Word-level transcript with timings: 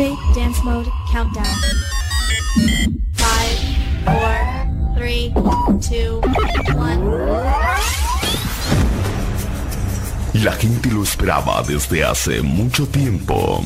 Dance 0.00 0.64
mode 0.64 0.90
countdown. 1.12 1.44
Five, 3.12 3.58
four, 4.06 4.94
three, 4.96 5.30
two, 5.78 6.22
one. 6.74 7.04
La 10.42 10.52
gente 10.52 10.90
lo 10.90 11.02
esperaba 11.02 11.62
desde 11.68 12.02
hace 12.02 12.40
mucho 12.40 12.86
tiempo. 12.86 13.62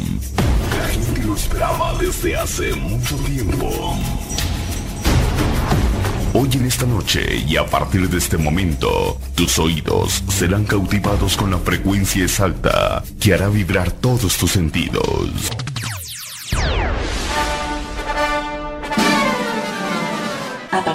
La 0.76 0.88
gente 0.88 1.22
lo 1.22 1.36
esperaba 1.36 1.94
desde 2.00 2.36
hace 2.36 2.74
mucho 2.74 3.14
tiempo. 3.18 3.96
Hoy 6.32 6.48
en 6.54 6.66
esta 6.66 6.84
noche 6.84 7.44
y 7.46 7.56
a 7.56 7.64
partir 7.64 8.10
de 8.10 8.18
este 8.18 8.38
momento, 8.38 9.20
tus 9.36 9.56
oídos 9.60 10.24
serán 10.28 10.64
cautivados 10.64 11.36
con 11.36 11.52
la 11.52 11.58
frecuencia 11.58 12.24
exacta 12.24 13.04
que 13.20 13.34
hará 13.34 13.48
vibrar 13.48 13.92
todos 13.92 14.36
tus 14.36 14.50
sentidos. 14.50 15.30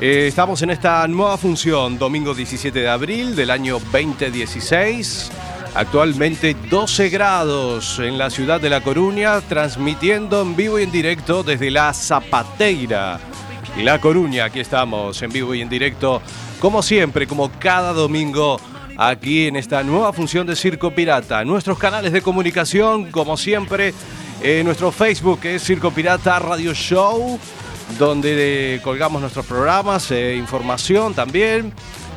Eh, 0.00 0.26
estamos 0.28 0.62
en 0.62 0.70
esta 0.70 1.06
nueva 1.08 1.36
función, 1.36 1.98
domingo 1.98 2.34
17 2.34 2.80
de 2.80 2.88
abril 2.88 3.36
del 3.36 3.50
año 3.50 3.78
2016. 3.92 5.30
Actualmente 5.74 6.56
12 6.70 7.10
grados 7.10 7.98
en 7.98 8.16
la 8.16 8.30
ciudad 8.30 8.62
de 8.62 8.70
La 8.70 8.80
Coruña, 8.80 9.42
transmitiendo 9.42 10.40
en 10.40 10.56
vivo 10.56 10.80
y 10.80 10.84
en 10.84 10.90
directo 10.90 11.42
desde 11.42 11.70
la 11.70 11.92
Zapateira. 11.92 13.20
La 13.78 14.00
Coruña, 14.00 14.44
aquí 14.44 14.60
estamos 14.60 15.20
en 15.22 15.32
vivo 15.32 15.52
y 15.54 15.60
en 15.60 15.68
directo, 15.68 16.22
como 16.60 16.80
siempre, 16.80 17.26
como 17.26 17.50
cada 17.58 17.92
domingo, 17.92 18.60
aquí 18.96 19.48
en 19.48 19.56
esta 19.56 19.82
nueva 19.82 20.12
función 20.12 20.46
de 20.46 20.54
Circo 20.54 20.92
Pirata. 20.92 21.44
Nuestros 21.44 21.76
canales 21.76 22.12
de 22.12 22.22
comunicación, 22.22 23.10
como 23.10 23.36
siempre, 23.36 23.92
eh, 24.42 24.62
nuestro 24.64 24.92
Facebook 24.92 25.40
que 25.40 25.56
es 25.56 25.64
Circo 25.64 25.90
Pirata 25.90 26.38
Radio 26.38 26.72
Show, 26.72 27.38
donde 27.98 28.76
eh, 28.76 28.80
colgamos 28.80 29.20
nuestros 29.20 29.44
programas, 29.44 30.08
eh, 30.12 30.36
información 30.36 31.12
también. 31.12 31.72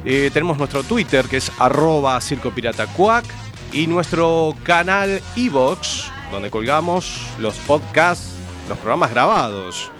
Eh, 0.05 0.29
tenemos 0.31 0.59
nuestro 0.59 0.83
Twitter 0.83 1.25
que 1.25 1.37
es 1.37 1.51
arroba 1.57 2.21
Circo 2.21 2.51
Pirata 2.51 2.85
Cuac 2.85 3.25
y 3.73 3.87
nuestro 3.87 4.55
canal 4.63 5.21
Evox, 5.35 6.11
donde 6.31 6.51
colgamos 6.51 7.19
los 7.39 7.55
podcasts, 7.55 8.35
los 8.69 8.77
programas 8.77 9.09
grabados. 9.09 9.91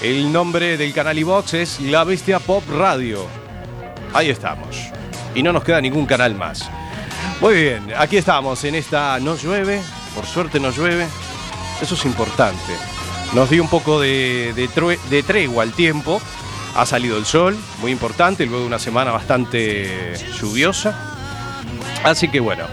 El 0.00 0.32
nombre 0.32 0.76
del 0.76 0.92
canal 0.92 1.18
iVox 1.18 1.54
es 1.54 1.80
La 1.80 2.04
Bestia 2.04 2.38
Pop 2.38 2.62
Radio. 2.70 3.26
Ahí 4.14 4.30
estamos. 4.30 4.76
Y 5.34 5.42
no 5.42 5.52
nos 5.52 5.64
queda 5.64 5.80
ningún 5.80 6.06
canal 6.06 6.36
más. 6.36 6.70
Muy 7.40 7.54
bien, 7.54 7.92
aquí 7.96 8.16
estamos 8.16 8.62
en 8.62 8.76
esta 8.76 9.18
No 9.18 9.36
llueve, 9.36 9.80
por 10.14 10.24
suerte 10.24 10.60
no 10.60 10.70
llueve. 10.70 11.06
Eso 11.82 11.96
es 11.96 12.04
importante. 12.04 12.72
Nos 13.34 13.50
dio 13.50 13.60
un 13.60 13.68
poco 13.68 14.00
de, 14.00 14.52
de 14.54 15.22
tregua 15.24 15.64
al 15.64 15.72
tiempo. 15.72 16.20
Ha 16.76 16.86
salido 16.86 17.18
el 17.18 17.26
sol, 17.26 17.56
muy 17.80 17.90
importante, 17.90 18.46
luego 18.46 18.60
de 18.60 18.68
una 18.68 18.78
semana 18.78 19.10
bastante 19.10 20.14
lluviosa. 20.40 20.96
Así 22.04 22.28
que 22.28 22.38
bueno, 22.38 22.66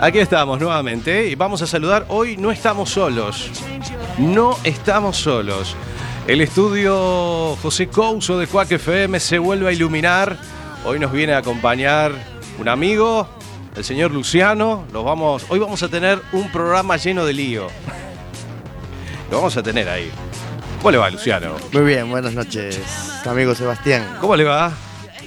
aquí 0.00 0.20
estamos 0.20 0.60
nuevamente 0.60 1.26
y 1.26 1.34
vamos 1.34 1.60
a 1.60 1.66
saludar. 1.66 2.06
Hoy 2.06 2.36
no 2.36 2.52
estamos 2.52 2.90
solos. 2.90 3.50
No 4.16 4.56
estamos 4.62 5.16
solos. 5.16 5.74
El 6.28 6.42
estudio 6.42 7.56
José 7.62 7.86
Couso 7.86 8.38
de 8.38 8.46
Cuac 8.46 8.70
FM 8.70 9.18
se 9.18 9.38
vuelve 9.38 9.70
a 9.70 9.72
iluminar. 9.72 10.36
Hoy 10.84 10.98
nos 10.98 11.10
viene 11.10 11.32
a 11.32 11.38
acompañar 11.38 12.12
un 12.58 12.68
amigo, 12.68 13.26
el 13.74 13.82
señor 13.82 14.10
Luciano. 14.10 14.84
Los 14.92 15.06
vamos, 15.06 15.46
hoy 15.48 15.58
vamos 15.58 15.82
a 15.82 15.88
tener 15.88 16.20
un 16.32 16.52
programa 16.52 16.98
lleno 16.98 17.24
de 17.24 17.32
lío. 17.32 17.68
Lo 19.30 19.38
vamos 19.38 19.56
a 19.56 19.62
tener 19.62 19.88
ahí. 19.88 20.10
¿Cómo 20.76 20.90
le 20.90 20.98
va, 20.98 21.08
Luciano? 21.08 21.54
Muy 21.72 21.84
bien, 21.84 22.10
buenas 22.10 22.34
noches, 22.34 22.78
amigo 23.24 23.54
Sebastián. 23.54 24.18
¿Cómo 24.20 24.36
le 24.36 24.44
va? 24.44 24.70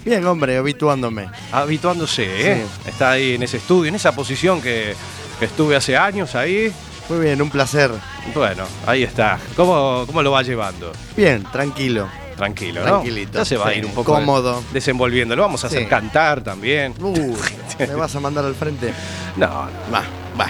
Bien, 0.06 0.23
hombre, 0.28 0.55
habituándome. 0.55 1.29
Habituándose, 1.52 2.52
¿eh? 2.52 2.66
Está 2.85 3.09
ahí 3.09 3.34
en 3.34 3.41
ese 3.41 3.58
estudio, 3.58 3.90
en 3.90 3.96
esa 3.96 4.14
posición 4.14 4.61
que, 4.61 4.93
que 5.40 5.46
estuve 5.46 5.75
hace 5.75 5.97
años 5.97 6.35
ahí. 6.35 6.72
Muy 7.09 7.17
bien, 7.22 7.41
un 7.41 7.49
placer. 7.49 7.90
Bueno, 8.34 8.64
ahí 8.85 9.03
está. 9.03 9.40
¿Cómo, 9.56 10.03
cómo 10.08 10.22
lo 10.22 10.32
va 10.32 10.44
llevando? 10.44 10.91
Bien, 11.18 11.44
tranquilo. 11.52 12.08
Tranquilo, 12.38 12.82
¿no? 12.82 12.88
Tranquilito, 12.88 13.38
Ya 13.40 13.46
se 13.46 13.58
va 13.58 13.68
a 13.68 13.73
ir 13.76 13.85
un 13.85 13.91
poco 13.94 14.14
cómodo. 14.14 14.64
desenvolviendo. 14.72 15.35
Lo 15.35 15.44
vamos 15.44 15.64
a 15.64 15.68
hacer 15.68 15.82
Sí. 15.84 15.85
cantar 15.85 16.41
también. 16.41 16.94
Uh, 17.00 17.35
¿Me 17.79 17.94
vas 17.96 18.16
a 18.16 18.20
mandar 18.20 18.46
al 18.46 18.56
frente? 18.56 18.94
No, 19.35 19.47
no, 19.47 19.72
Va, 19.94 20.03
va. 20.40 20.47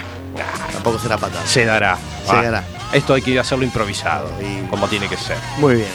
Tampoco 0.72 0.98
será 0.98 1.18
patada. 1.18 1.44
se 1.46 1.64
dará. 1.66 1.98
Se 2.24 2.32
Va. 2.32 2.42
dará. 2.42 2.64
Esto 2.92 3.14
hay 3.14 3.22
que 3.22 3.38
hacerlo 3.38 3.64
improvisado, 3.64 4.30
Y- 4.40 4.66
como 4.68 4.86
tiene 4.88 5.08
que 5.08 5.16
ser. 5.16 5.36
Muy 5.58 5.76
bien. 5.76 5.88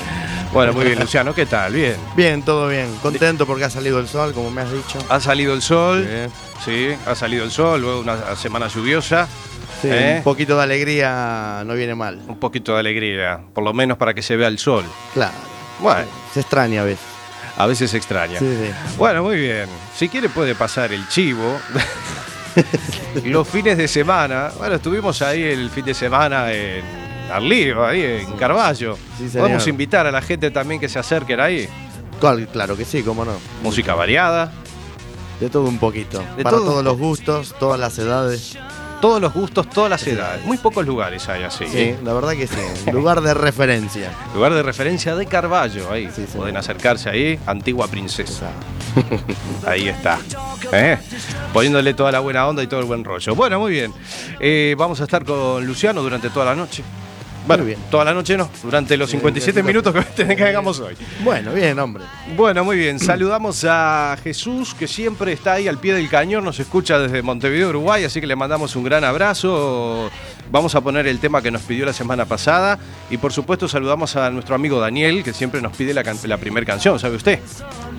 Bueno, 0.53 0.71
muy 0.73 0.85
bien, 0.85 0.99
Luciano, 0.99 1.33
¿qué 1.33 1.45
tal? 1.45 1.73
Bien. 1.73 1.95
Bien, 2.15 2.41
todo 2.43 2.67
bien. 2.69 2.93
Contento 3.01 3.45
porque 3.45 3.65
ha 3.65 3.69
salido 3.69 3.99
el 3.99 4.07
sol, 4.07 4.33
como 4.33 4.49
me 4.51 4.61
has 4.61 4.71
dicho. 4.71 4.97
Ha 5.09 5.19
salido 5.19 5.53
el 5.53 5.61
sol, 5.61 6.07
sí, 6.63 6.89
ha 7.05 7.15
salido 7.15 7.43
el 7.43 7.51
sol, 7.51 7.81
luego 7.81 7.99
una 7.99 8.35
semana 8.35 8.67
lluviosa. 8.67 9.27
Sí, 9.81 9.89
¿Eh? 9.91 10.15
Un 10.17 10.23
poquito 10.23 10.57
de 10.57 10.63
alegría 10.63 11.63
no 11.65 11.73
viene 11.75 11.93
mal. 11.95 12.19
Un 12.27 12.39
poquito 12.39 12.73
de 12.73 12.79
alegría, 12.79 13.39
por 13.53 13.63
lo 13.63 13.73
menos 13.73 13.97
para 13.97 14.13
que 14.13 14.21
se 14.21 14.35
vea 14.35 14.47
el 14.47 14.57
sol. 14.59 14.83
Claro. 15.13 15.33
Bueno, 15.79 16.07
Se 16.33 16.39
extraña 16.39 16.81
a 16.81 16.85
veces. 16.85 17.05
a 17.57 17.65
veces 17.67 17.91
se 17.91 17.97
extraña. 17.97 18.39
Sí, 18.39 18.45
sí. 18.45 18.71
Bueno, 18.97 19.21
muy 19.23 19.37
bien. 19.37 19.67
Si 19.95 20.09
quiere 20.09 20.29
puede 20.29 20.55
pasar 20.55 20.91
el 20.91 21.07
chivo. 21.07 21.59
Los 23.25 23.47
fines 23.47 23.77
de 23.77 23.87
semana. 23.87 24.49
Bueno, 24.57 24.75
estuvimos 24.75 25.21
ahí 25.21 25.43
el 25.43 25.69
fin 25.69 25.85
de 25.85 25.93
semana 25.93 26.51
en 26.51 26.83
Arlío, 27.31 27.85
ahí 27.85 28.01
en 28.01 28.31
Carballo. 28.37 28.97
Podemos 29.33 29.67
invitar 29.67 30.07
a 30.07 30.11
la 30.11 30.21
gente 30.21 30.49
también 30.49 30.79
que 30.79 30.89
se 30.89 30.97
acerquen 30.97 31.39
ahí. 31.39 31.69
Claro 32.51 32.75
que 32.75 32.83
sí, 32.85 33.03
cómo 33.03 33.23
no. 33.25 33.33
Música 33.61 33.93
variada. 33.93 34.51
De 35.39 35.49
todo 35.51 35.65
un 35.67 35.77
poquito. 35.77 36.23
De 36.35 36.41
Para 36.43 36.57
todo 36.57 36.65
todos 36.65 36.83
los 36.83 36.97
gustos, 36.97 37.53
todas 37.59 37.79
las 37.79 37.97
edades. 37.99 38.57
Todos 39.01 39.21
los 39.21 39.33
gustos, 39.33 39.69
todas 39.69 39.89
las 39.89 40.05
edades. 40.07 40.43
Muy 40.45 40.57
pocos 40.57 40.85
lugares 40.85 41.27
hay 41.29 41.43
así. 41.43 41.65
Sí, 41.67 41.95
la 42.03 42.13
verdad 42.13 42.31
que 42.31 42.47
sí. 42.47 42.55
Lugar 42.91 43.21
de 43.21 43.33
referencia. 43.33 44.11
Lugar 44.33 44.53
de 44.53 44.63
referencia 44.63 45.15
de 45.15 45.25
Carballo, 45.27 45.91
ahí. 45.91 46.09
Sí, 46.13 46.25
sí. 46.25 46.37
Pueden 46.37 46.57
acercarse 46.57 47.09
ahí, 47.09 47.39
antigua 47.45 47.87
princesa. 47.87 48.49
Ahí 49.65 49.87
está. 49.89 50.19
¿Eh? 50.71 50.97
Poniéndole 51.53 51.93
toda 51.93 52.11
la 52.11 52.19
buena 52.19 52.47
onda 52.47 52.63
y 52.63 52.67
todo 52.67 52.79
el 52.79 52.87
buen 52.87 53.03
rollo. 53.03 53.35
Bueno, 53.35 53.59
muy 53.59 53.71
bien. 53.71 53.93
Eh, 54.39 54.75
vamos 54.77 54.99
a 55.01 55.03
estar 55.03 55.23
con 55.23 55.65
Luciano 55.65 56.01
durante 56.01 56.29
toda 56.29 56.45
la 56.47 56.55
noche. 56.55 56.83
Bueno, 57.47 57.63
bien. 57.63 57.79
toda 57.89 58.03
la 58.05 58.13
noche 58.13 58.35
no, 58.37 58.49
durante 58.61 58.97
los 58.97 59.09
57 59.09 59.63
minutos 59.63 59.95
que 60.15 60.35
que 60.35 60.43
hagamos 60.43 60.79
hoy. 60.79 60.95
Bueno, 61.23 61.53
bien, 61.53 61.79
hombre. 61.79 62.03
Bueno, 62.35 62.63
muy 62.65 62.77
bien. 62.77 62.99
Saludamos 62.99 63.65
a 63.67 64.17
Jesús, 64.23 64.73
que 64.73 64.87
siempre 64.87 65.31
está 65.31 65.53
ahí 65.53 65.67
al 65.67 65.77
pie 65.79 65.93
del 65.93 66.09
cañón, 66.09 66.43
nos 66.43 66.59
escucha 66.59 66.99
desde 66.99 67.21
Montevideo, 67.21 67.69
Uruguay, 67.69 68.03
así 68.03 68.19
que 68.19 68.27
le 68.27 68.35
mandamos 68.35 68.75
un 68.75 68.83
gran 68.83 69.03
abrazo. 69.03 70.09
Vamos 70.51 70.75
a 70.75 70.81
poner 70.81 71.07
el 71.07 71.19
tema 71.19 71.41
que 71.41 71.49
nos 71.51 71.61
pidió 71.61 71.85
la 71.85 71.93
semana 71.93 72.25
pasada. 72.25 72.77
Y 73.09 73.17
por 73.17 73.31
supuesto 73.33 73.67
saludamos 73.67 74.15
a 74.15 74.29
nuestro 74.29 74.53
amigo 74.55 74.79
Daniel, 74.79 75.23
que 75.23 75.33
siempre 75.33 75.61
nos 75.61 75.75
pide 75.75 75.93
la, 75.93 76.03
can- 76.03 76.17
la 76.25 76.37
primera 76.37 76.65
canción, 76.65 76.99
¿sabe 76.99 77.15
usted? 77.15 77.39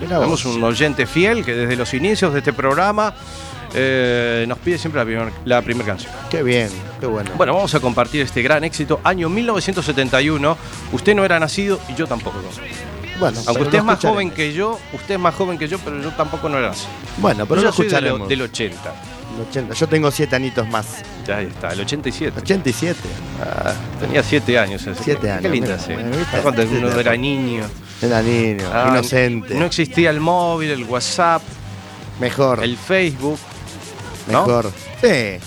Tenemos 0.00 0.44
un 0.44 0.62
oyente 0.62 1.06
fiel 1.06 1.44
que 1.44 1.54
desde 1.54 1.76
los 1.76 1.92
inicios 1.94 2.32
de 2.32 2.38
este 2.40 2.52
programa 2.52 3.14
eh, 3.74 4.44
nos 4.48 4.58
pide 4.58 4.78
siempre 4.78 5.00
la 5.00 5.04
primera 5.04 5.30
la 5.44 5.62
primer 5.62 5.86
canción. 5.86 6.12
Qué 6.30 6.42
bien, 6.42 6.68
qué 7.00 7.06
bueno. 7.06 7.30
Bueno, 7.36 7.54
vamos 7.54 7.74
a 7.74 7.80
compartir 7.80 8.22
este 8.22 8.42
gran 8.42 8.64
éxito. 8.64 9.00
Año 9.04 9.28
1971. 9.28 10.56
Usted 10.92 11.14
no 11.14 11.24
era 11.24 11.38
nacido 11.38 11.80
y 11.88 11.94
yo 11.94 12.06
tampoco. 12.06 12.38
Bueno, 13.18 13.40
Aunque 13.46 13.62
usted 13.64 13.78
es 13.78 13.84
más 13.84 13.94
escucharemos. 13.94 14.00
joven 14.14 14.30
que 14.30 14.52
yo, 14.52 14.78
usted 14.92 15.14
es 15.14 15.20
más 15.20 15.34
joven 15.34 15.58
que 15.58 15.66
yo, 15.66 15.78
pero 15.80 16.00
yo 16.00 16.10
tampoco 16.12 16.48
no 16.48 16.58
era 16.58 16.70
así. 16.70 16.86
Bueno, 17.16 17.46
pero 17.46 17.60
yo 17.60 17.66
lo 17.68 17.72
soy 17.72 17.86
de 17.86 17.90
lo- 17.92 17.96
escucharemos. 17.98 18.28
del 18.28 18.42
80. 18.42 18.94
El 19.36 19.42
80. 19.48 19.74
Yo 19.74 19.86
tengo 19.88 20.10
siete 20.12 20.36
anitos 20.36 20.68
más. 20.68 20.86
Ya 21.26 21.38
ahí 21.38 21.46
está, 21.46 21.68
el 21.72 21.80
87. 21.80 22.40
87. 22.40 22.98
Ah, 23.42 23.72
tenía 24.00 24.22
7 24.22 24.58
años. 24.58 24.86
ese. 24.86 25.02
Siete 25.02 25.22
Qué 25.22 25.30
años, 25.32 25.50
linda, 25.52 25.78
sí. 25.78 25.92
Cuando 26.42 26.62
uno 26.62 26.90
era 27.00 27.16
niño. 27.16 27.64
Era 28.00 28.22
niño, 28.22 28.64
Ah, 28.72 28.88
inocente. 28.92 29.54
No 29.54 29.66
existía 29.66 30.10
el 30.10 30.20
móvil, 30.20 30.70
el 30.70 30.84
WhatsApp, 30.84 31.42
mejor. 32.20 32.62
el 32.62 32.76
Facebook. 32.76 33.38
¿no? 34.30 34.46
mejor. 34.46 34.70
Sí. 35.00 35.38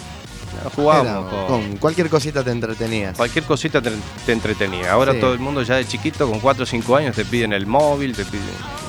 Jugábamos 0.75 1.29
con 1.29 1.47
con 1.47 1.77
cualquier 1.77 2.09
cosita 2.09 2.43
te 2.43 2.51
entretenías. 2.51 3.15
cualquier 3.17 3.43
cosita 3.45 3.81
te, 3.81 3.91
te 4.25 4.31
entretenía. 4.31 4.91
Ahora 4.91 5.13
Sí. 5.13 5.19
todo 5.19 5.33
el 5.33 5.39
mundo 5.39 5.61
ya 5.63 5.75
de 5.75 5.87
chiquito, 5.87 6.29
con 6.29 6.39
4 6.39 6.63
o 6.63 6.65
5 6.65 6.95
años, 6.95 7.15
te 7.15 7.25
piden 7.25 7.53
el 7.53 7.65
móvil, 7.65 8.15
te 8.15 8.25
piden 8.25 8.45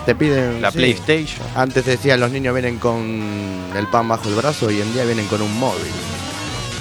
Te 0.06 0.14
piden 0.14 0.60
la 0.60 0.70
sí. 0.70 0.78
PlayStation. 0.78 1.46
Antes 1.54 1.84
decía 1.86 2.16
los 2.16 2.30
niños 2.30 2.54
vienen 2.54 2.78
con 2.78 3.70
el 3.76 3.86
pan 3.88 4.08
bajo 4.08 4.28
el 4.28 4.34
brazo, 4.34 4.66
hoy 4.66 4.80
en 4.80 4.92
día 4.92 5.04
vienen 5.04 5.26
con 5.26 5.40
un 5.42 5.58
móvil. 5.58 5.90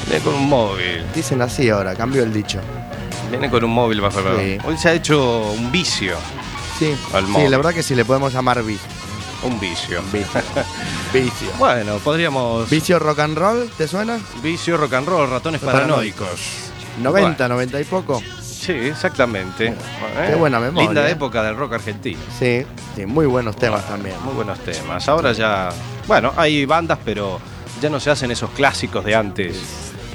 Viene 0.10 0.24
con 0.24 0.34
un 0.36 0.50
móvil. 0.50 1.04
Dicen 1.16 1.42
así 1.42 1.70
ahora, 1.70 1.96
cambió 1.96 2.24
el 2.24 2.34
dicho. 2.34 2.60
Viene 3.30 3.50
con 3.50 3.64
un 3.64 3.72
móvil 3.72 4.02
bajo 4.02 4.18
el 4.20 4.24
brazo. 4.26 4.40
Sí. 4.42 4.58
Hoy 4.66 4.78
se 4.78 4.90
ha 4.90 4.94
hecho 4.94 5.52
un 5.52 5.72
vicio. 5.72 6.16
Sí, 6.80 6.96
Al 7.14 7.26
sí 7.26 7.32
móvil. 7.32 7.52
la 7.52 7.58
verdad 7.58 7.74
que 7.74 7.84
sí 7.84 7.94
le 7.96 8.04
podemos 8.04 8.34
llamar 8.34 8.62
vicio. 8.64 8.88
Un 9.44 9.60
vicio. 9.60 10.02
Vicio. 10.12 10.42
vicio. 11.14 11.50
Bueno, 11.58 11.98
podríamos. 11.98 12.70
Vicio 12.70 13.00
rock 13.00 13.20
and 13.20 13.38
roll, 13.38 13.70
¿te 13.78 13.88
suena? 13.88 14.20
Vicio, 14.44 14.78
rock 14.78 14.94
and 14.94 15.08
roll, 15.08 15.30
ratones 15.30 15.62
paranoicos. 15.62 16.72
90, 17.02 17.48
90 17.48 17.80
y 17.80 17.84
poco. 17.86 18.22
Sí, 18.42 18.74
exactamente. 18.74 19.68
Eh, 19.68 20.28
Qué 20.30 20.36
buena 20.36 20.60
memoria, 20.60 20.88
Linda 20.88 21.08
eh. 21.08 21.14
época 21.14 21.42
del 21.42 21.56
rock 21.56 21.74
argentino. 21.74 22.20
Sí, 22.38 22.64
sí, 22.96 23.08
muy 23.08 23.26
buenos 23.26 23.56
temas 23.56 23.88
también. 23.88 24.16
Muy 24.24 24.36
buenos 24.36 24.60
temas. 24.60 25.08
Ahora 25.10 25.32
ya. 25.32 25.70
Bueno, 26.08 26.32
hay 26.38 26.66
bandas, 26.66 27.00
pero 27.04 27.40
ya 27.82 27.90
no 27.90 28.00
se 28.00 28.12
hacen 28.12 28.30
esos 28.30 28.52
clásicos 28.52 29.04
de 29.04 29.16
antes 29.16 29.58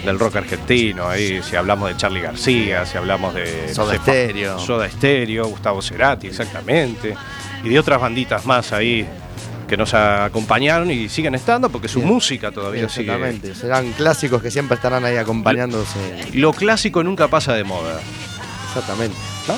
del 0.05 0.19
rock 0.21 0.37
argentino. 0.37 1.09
Ahí, 1.09 1.43
si 1.43 1.57
hablamos 1.57 1.89
de 1.89 1.97
Charlie 1.97 2.21
García, 2.21 2.87
si 2.87 2.97
hablamos 2.97 3.35
de. 3.35 3.75
Soda 3.75 3.97
Stereo. 3.97 4.61
Soda 4.61 4.89
Stereo, 4.89 5.49
Gustavo 5.49 5.83
Cerati, 5.83 6.29
exactamente. 6.29 7.17
Y 7.65 7.69
de 7.69 7.79
otras 7.79 8.01
banditas 8.01 8.45
más 8.47 8.73
ahí 8.73 9.07
que 9.67 9.77
nos 9.77 9.95
acompañaron 9.95 10.91
y 10.91 11.09
siguen 11.09 11.35
estando 11.35 11.69
porque 11.71 11.89
su 11.89 11.99
Bien. 11.99 12.13
música 12.13 12.53
todavía 12.53 12.89
sigue. 12.89 13.13
Exactamente, 13.13 13.55
serán 13.55 13.93
clásicos 13.93 14.41
que 14.43 14.51
siempre 14.51 14.77
estarán 14.77 15.05
ahí 15.05 15.17
acompañándose. 15.17 15.99
Lo 16.35 16.53
clásico 16.53 17.03
nunca 17.03 17.29
pasa 17.29 17.55
de 17.55 17.65
moda. 17.65 18.01
Exactamente. 18.69 19.17
¿No? 19.49 19.55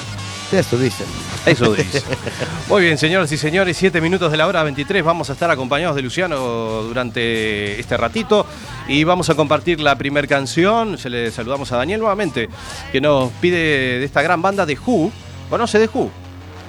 Eso 0.50 0.78
dicen. 0.78 1.06
Eso 1.44 1.74
dice. 1.74 2.02
Muy 2.68 2.82
bien, 2.82 2.96
señoras 2.96 3.30
y 3.32 3.36
señores, 3.36 3.76
7 3.76 4.00
minutos 4.00 4.30
de 4.30 4.38
la 4.38 4.46
hora 4.46 4.62
23. 4.62 5.04
Vamos 5.04 5.28
a 5.28 5.34
estar 5.34 5.50
acompañados 5.50 5.94
de 5.94 6.00
Luciano 6.00 6.38
durante 6.84 7.78
este 7.78 7.98
ratito 7.98 8.46
y 8.88 9.04
vamos 9.04 9.28
a 9.28 9.34
compartir 9.34 9.78
la 9.80 9.96
primera 9.96 10.26
canción. 10.26 10.96
Se 10.96 11.10
le 11.10 11.30
saludamos 11.30 11.70
a 11.72 11.76
Daniel 11.76 12.00
nuevamente, 12.00 12.48
que 12.90 13.00
nos 13.00 13.30
pide 13.32 13.98
de 13.98 14.04
esta 14.04 14.22
gran 14.22 14.40
banda 14.40 14.64
de 14.64 14.78
Who. 14.78 15.12
¿Conoce 15.50 15.78
de 15.78 15.90
Who? 15.92 16.10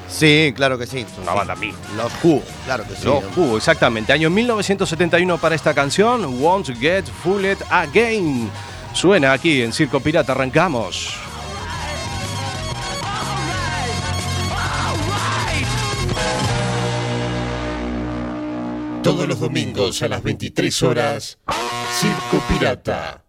Sí, 0.09 0.53
claro 0.55 0.77
que 0.77 0.87
sí. 0.87 1.05
Una 1.21 1.33
banda 1.33 1.55
mí. 1.55 1.71
Los 1.95 2.11
Who, 2.23 2.41
claro 2.65 2.83
que 2.87 2.95
sí. 2.95 3.05
Los 3.05 3.23
Who, 3.37 3.57
exactamente. 3.57 4.11
Año 4.11 4.29
1971 4.29 5.37
para 5.37 5.55
esta 5.55 5.73
canción, 5.73 6.41
Won't 6.41 6.77
Get 6.79 7.05
Fooled 7.23 7.57
Again. 7.69 8.49
Suena 8.93 9.33
aquí 9.33 9.61
en 9.61 9.71
Circo 9.71 9.99
Pirata, 9.99 10.31
arrancamos. 10.31 11.13
Todos 19.03 19.27
los 19.27 19.39
domingos 19.39 20.01
a 20.01 20.09
las 20.09 20.21
23 20.21 20.83
horas, 20.83 21.37
Circo 21.99 22.43
Pirata. 22.47 23.23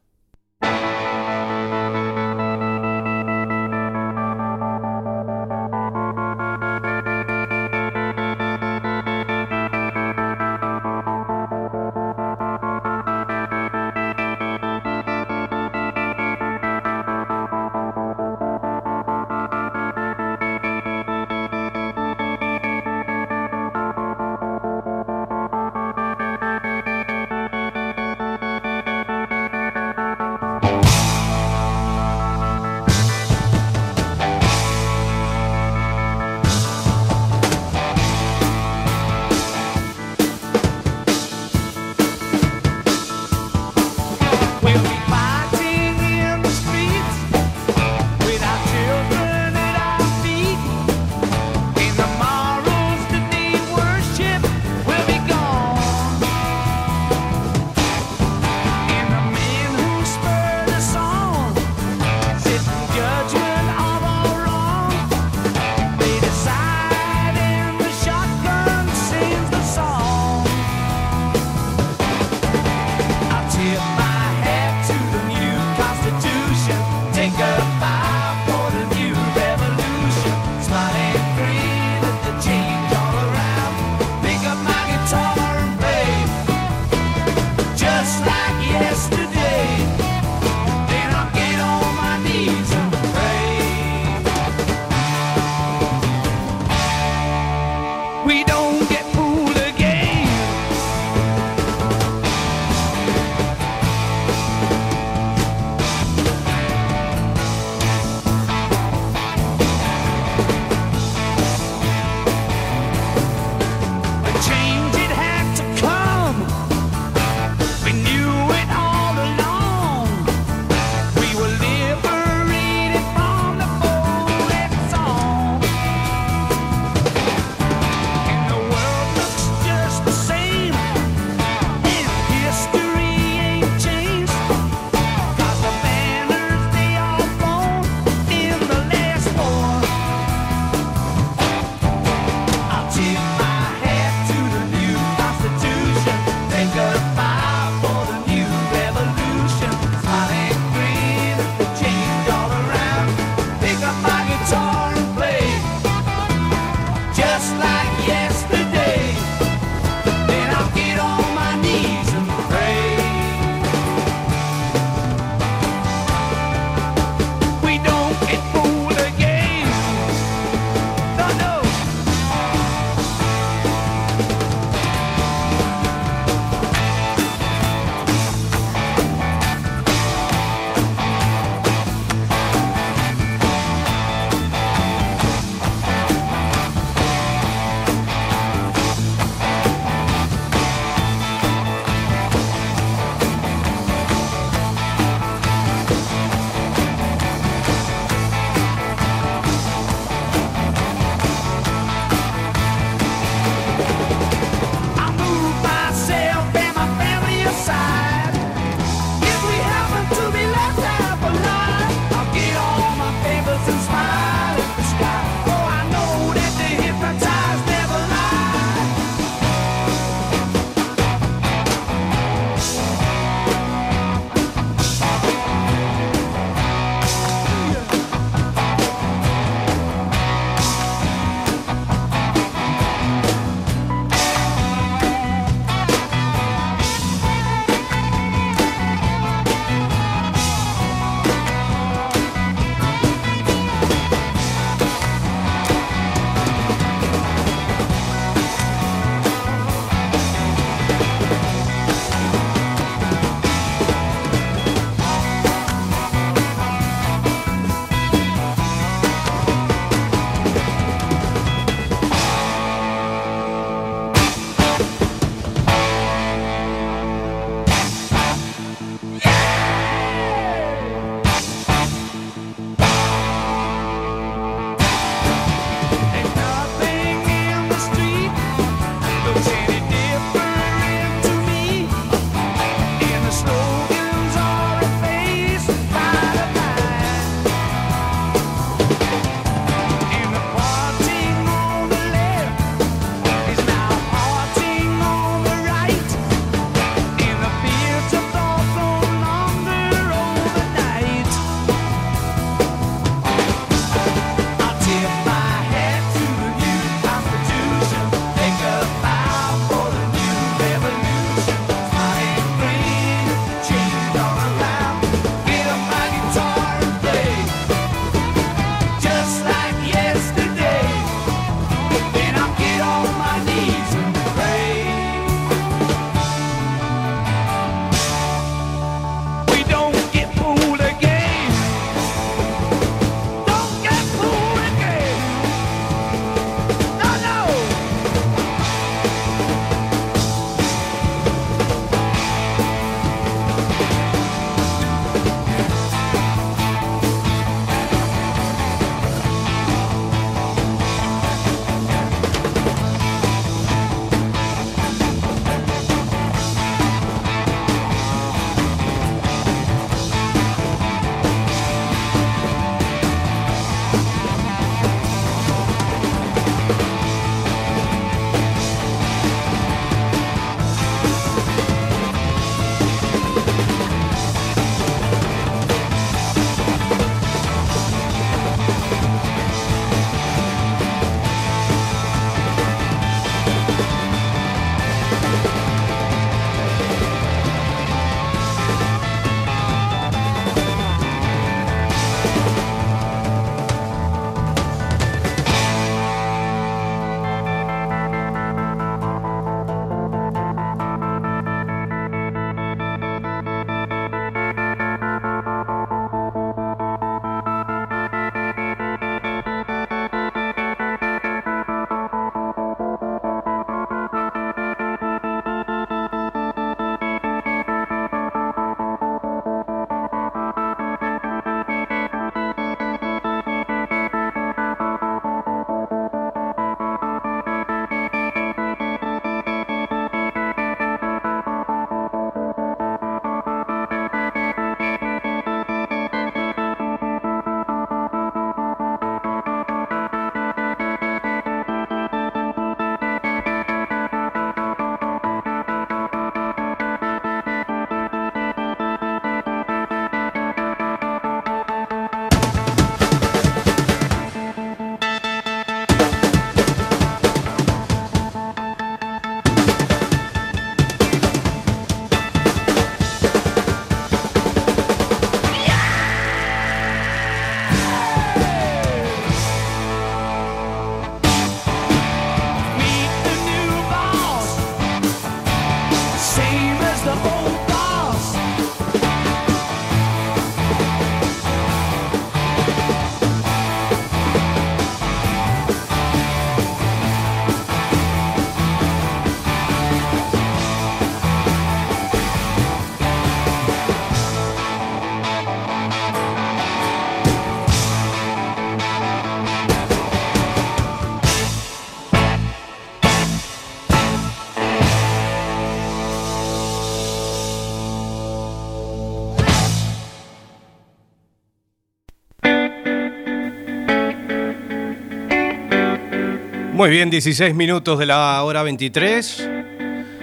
Muy 516.81 516.89
bien, 516.89 517.11
16 517.11 517.55
minutos 517.55 517.99
de 517.99 518.07
la 518.07 518.43
hora 518.43 518.63
23. 518.63 519.51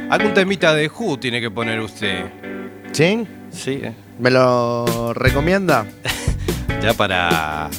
Algún 0.09 0.33
temita 0.33 0.73
de 0.73 0.89
Who 0.89 1.19
tiene 1.19 1.39
que 1.39 1.51
poner 1.51 1.79
usted. 1.79 2.25
¿Sí? 2.93 3.27
Sí, 3.51 3.79
eh. 3.83 3.93
¿Me 4.17 4.31
lo 4.31 5.13
recomienda? 5.13 5.85
ya 6.81 6.95
para 6.95 7.69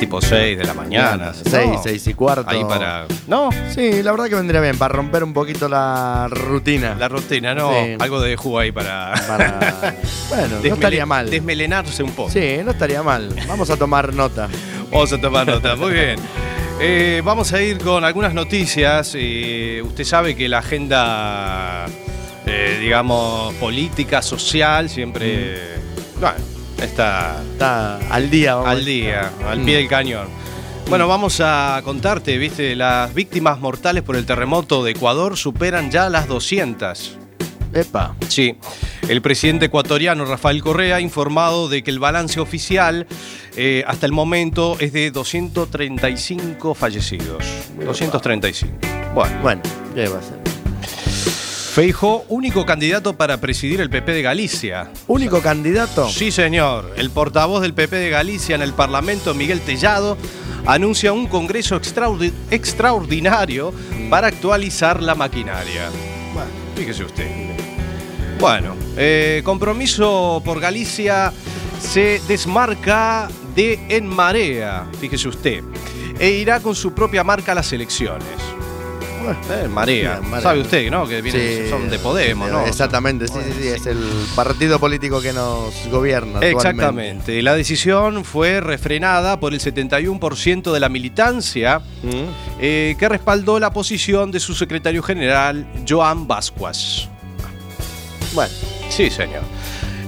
tipo 0.00 0.20
6 0.20 0.58
de 0.58 0.64
la 0.64 0.74
mañana. 0.74 1.32
6, 1.34 1.78
6 1.84 2.06
y 2.08 2.14
cuarto. 2.14 2.50
Ahí 2.50 2.64
para. 2.64 3.06
¿No? 3.28 3.50
Sí, 3.72 4.02
la 4.02 4.10
verdad 4.10 4.26
que 4.26 4.34
vendría 4.34 4.60
bien, 4.60 4.76
para 4.76 4.92
romper 4.92 5.22
un 5.22 5.32
poquito 5.32 5.68
la 5.68 6.26
rutina. 6.28 6.96
La 6.98 7.06
rutina, 7.06 7.54
¿no? 7.54 7.70
Sí. 7.70 7.96
Algo 7.96 8.20
de 8.20 8.34
Who 8.34 8.58
ahí 8.58 8.72
para. 8.72 9.14
Para- 9.28 9.94
Bueno, 10.30 10.58
no 10.64 10.74
estaría 10.74 11.06
mal. 11.06 11.30
Desmelenarse 11.30 12.02
un 12.02 12.10
poco. 12.10 12.32
Sí, 12.32 12.58
no 12.64 12.72
estaría 12.72 13.04
mal. 13.04 13.32
Vamos 13.46 13.70
a 13.70 13.76
tomar 13.76 14.12
nota. 14.12 14.48
Vamos 14.90 15.12
a 15.12 15.20
tomar 15.20 15.46
nota, 15.46 15.76
muy 15.76 15.92
bien. 15.92 16.18
Eh, 16.78 17.22
vamos 17.24 17.52
a 17.52 17.62
ir 17.62 17.78
con 17.78 18.04
algunas 18.04 18.34
noticias. 18.34 19.12
Eh, 19.14 19.82
usted 19.84 20.04
sabe 20.04 20.36
que 20.36 20.48
la 20.48 20.58
agenda, 20.58 21.86
eh, 22.44 22.78
digamos, 22.80 23.54
política, 23.54 24.20
social, 24.22 24.90
siempre, 24.90 25.58
bueno, 26.20 26.36
está 26.82 27.42
Está 27.52 27.96
al 28.10 28.28
día. 28.30 28.56
vamos 28.56 28.70
al 28.70 28.84
día, 28.84 29.30
al 29.48 29.60
Mm. 29.60 29.64
pie 29.64 29.76
del 29.78 29.88
cañón. 29.88 30.28
Bueno, 30.88 31.08
vamos 31.08 31.40
a 31.42 31.80
contarte, 31.82 32.36
viste, 32.38 32.76
las 32.76 33.12
víctimas 33.12 33.58
mortales 33.58 34.02
por 34.02 34.14
el 34.14 34.24
terremoto 34.26 34.84
de 34.84 34.92
Ecuador 34.92 35.36
superan 35.36 35.90
ya 35.90 36.08
las 36.10 36.28
200. 36.28 37.18
Epa. 37.76 38.14
Sí, 38.28 38.56
el 39.08 39.20
presidente 39.22 39.66
ecuatoriano 39.66 40.24
Rafael 40.24 40.62
Correa 40.62 40.96
ha 40.96 41.00
informado 41.00 41.68
de 41.68 41.82
que 41.82 41.90
el 41.90 41.98
balance 41.98 42.40
oficial 42.40 43.06
eh, 43.56 43.84
hasta 43.86 44.06
el 44.06 44.12
momento 44.12 44.76
es 44.80 44.92
de 44.92 45.10
235 45.10 46.74
fallecidos. 46.74 47.44
235. 47.84 48.72
Bueno, 49.14 49.38
Bueno, 49.42 49.62
¿qué 49.94 50.08
va 50.08 50.18
a 50.18 50.22
ser? 50.22 50.36
Feijó, 51.74 52.24
único 52.30 52.64
candidato 52.64 53.18
para 53.18 53.38
presidir 53.38 53.82
el 53.82 53.90
PP 53.90 54.12
de 54.12 54.22
Galicia. 54.22 54.90
Único 55.08 55.42
candidato. 55.42 56.08
Sí, 56.08 56.30
señor. 56.30 56.94
El 56.96 57.10
portavoz 57.10 57.60
del 57.60 57.74
PP 57.74 57.96
de 57.96 58.08
Galicia 58.08 58.54
en 58.54 58.62
el 58.62 58.72
Parlamento, 58.72 59.34
Miguel 59.34 59.60
Tellado, 59.60 60.16
anuncia 60.64 61.12
un 61.12 61.26
congreso 61.26 61.78
extraordi- 61.78 62.32
extraordinario 62.50 63.74
para 64.08 64.28
actualizar 64.28 65.02
la 65.02 65.14
maquinaria. 65.14 65.90
Bueno, 66.32 66.48
fíjese 66.74 67.04
usted. 67.04 67.26
Bueno, 68.38 68.74
eh, 68.96 69.40
compromiso 69.44 70.42
por 70.44 70.60
Galicia 70.60 71.32
se 71.80 72.20
desmarca 72.28 73.28
de 73.54 73.78
En 73.88 74.06
Marea, 74.06 74.86
fíjese 75.00 75.28
usted, 75.28 75.64
e 76.18 76.30
irá 76.30 76.60
con 76.60 76.74
su 76.74 76.92
propia 76.92 77.24
marca 77.24 77.52
a 77.52 77.54
las 77.54 77.72
elecciones. 77.72 78.26
Eh, 79.50 79.66
Marea. 79.68 80.20
Sabe 80.40 80.60
usted, 80.60 80.88
¿no? 80.88 81.08
Que 81.08 81.20
vienen- 81.20 81.64
Sí, 81.64 81.68
son 81.70 81.90
de 81.90 81.98
Podemos, 81.98 82.48
¿no? 82.48 82.64
Exactamente, 82.64 83.26
sí, 83.26 83.34
sí, 83.44 83.52
sí, 83.60 83.68
es 83.68 83.86
el 83.86 83.98
partido 84.36 84.78
político 84.78 85.20
que 85.20 85.32
nos 85.32 85.74
gobierna. 85.90 86.38
Exactamente. 86.40 87.42
La 87.42 87.54
decisión 87.56 88.24
fue 88.24 88.60
refrenada 88.60 89.40
por 89.40 89.52
el 89.52 89.58
71% 89.60 90.72
de 90.72 90.78
la 90.78 90.88
militancia 90.88 91.80
Mm. 92.04 92.10
eh, 92.60 92.94
que 93.00 93.08
respaldó 93.08 93.58
la 93.58 93.72
posición 93.72 94.30
de 94.30 94.38
su 94.38 94.54
secretario 94.54 95.02
general, 95.02 95.66
Joan 95.88 96.28
Vascuas. 96.28 97.08
Bueno, 98.36 98.52
Sí, 98.90 99.08
señor. 99.10 99.40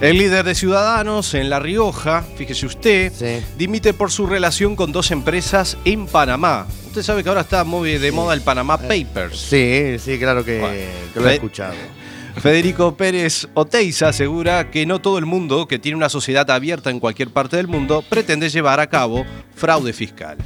El 0.03 0.19
líder 0.19 0.45
de 0.45 0.55
Ciudadanos 0.55 1.33
en 1.33 1.49
La 1.51 1.59
Rioja, 1.61 2.23
fíjese 2.37 2.67
usted, 2.67 3.11
Sí. 3.13 3.45
dimite 3.57 3.95
por 3.95 4.13
su 4.13 4.27
relación 4.27 4.77
con 4.77 4.93
dos 4.93 5.11
empresas 5.11 5.79
en 5.87 6.07
Panamá. 6.07 6.67
Usted 6.89 7.03
sabe 7.03 7.23
que 7.25 7.31
ahora 7.31 7.41
está 7.41 7.65
muy 7.65 7.97
de 7.99 8.13
moda 8.13 8.35
el 8.35 8.43
Panamá 8.43 8.77
Papers. 8.79 9.39
sí, 9.41 9.97
sí, 9.99 10.19
claro 10.19 10.45
que, 10.45 10.61
Bueno. 10.61 10.77
que 11.15 11.21
lo 11.21 11.29
he 11.31 11.35
escuchado. 11.35 11.75
Federico 12.43 12.97
Pérez 12.97 13.49
Oteiza 13.55 14.09
asegura 14.11 14.71
que 14.71 14.85
no 14.85 15.01
todo 15.01 15.17
el 15.19 15.25
mundo 15.27 15.67
que 15.67 15.79
tiene 15.81 15.97
una 15.97 16.11
sociedad 16.11 16.49
abierta 16.51 16.91
en 16.91 17.01
cualquier 17.01 17.31
parte 17.31 17.57
del 17.57 17.67
mundo 17.67 18.05
pretende 18.09 18.51
llevar 18.51 18.79
a 18.79 18.87
cabo 18.89 19.25
fraude 19.57 19.93
fiscal. 19.95 20.37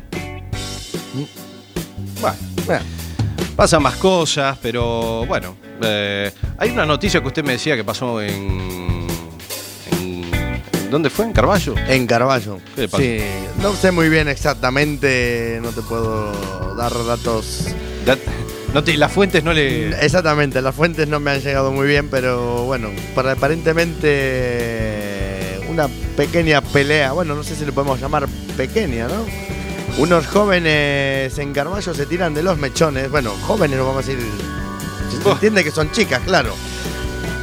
Bueno, 2.21 2.37
Bueno, 2.65 2.85
pasan 3.57 3.83
más 3.83 3.97
cosas, 3.97 4.57
pero 4.63 5.27
bueno. 5.27 5.57
Eh, 5.85 6.33
hay 6.59 6.71
una 6.71 6.87
noticia 6.87 7.21
que 7.21 7.27
usted 7.29 7.45
me 7.45 7.53
decía 7.53 7.77
que 7.77 7.85
pasó 7.85 8.21
en. 8.23 9.07
en- 9.93 10.25
¿en 10.75 10.91
¿Dónde 10.91 11.11
fue? 11.11 11.25
¿En 11.27 11.33
Carballo? 11.33 11.75
en 11.89 12.07
Carballo. 12.07 12.59
¿Qué 12.77 12.89
pasó? 12.89 13.03
Sí, 13.03 13.19
no 13.61 13.75
sé 13.75 13.91
muy 13.93 14.09
bien 14.09 14.29
exactamente, 14.29 15.59
no 15.63 15.71
te 15.71 15.83
puedo 15.83 16.75
dar 16.77 16.93
datos. 17.07 17.67
Da- 18.07 18.19
no 18.75 18.83
te- 18.85 18.97
las 18.97 19.13
fuentes 19.13 19.45
no 19.45 19.53
le. 19.53 19.89
Exactamente, 20.05 20.61
las 20.63 20.75
fuentes 20.75 21.07
no 21.09 21.21
me 21.21 21.31
han 21.33 21.41
llegado 21.41 21.73
muy 21.73 21.87
bien, 21.87 22.09
pero 22.11 22.65
bueno, 22.65 22.89
para, 23.15 23.33
aparentemente 23.33 25.61
una 25.69 25.89
pequeña 26.17 26.61
pelea, 26.61 27.13
bueno, 27.13 27.35
no 27.35 27.43
sé 27.43 27.57
si 27.57 27.65
le 27.65 27.73
podemos 27.73 27.99
llamar 28.01 28.27
pequeña, 28.57 29.09
¿no? 29.09 29.25
Unos 29.99 30.27
jóvenes 30.27 31.37
en 31.39 31.53
Carballo 31.53 31.93
se 31.95 32.07
tiran 32.07 32.35
de 32.35 32.43
los 32.43 32.59
mechones, 32.59 33.11
bueno, 33.11 33.31
jóvenes 33.47 33.79
no 33.79 33.87
vamos 33.87 34.05
a 34.05 34.09
decir, 34.09 34.23
se 35.23 35.31
entiende 35.31 35.65
que 35.65 35.71
son 35.71 35.91
chicas, 35.91 36.21
claro. 36.25 36.55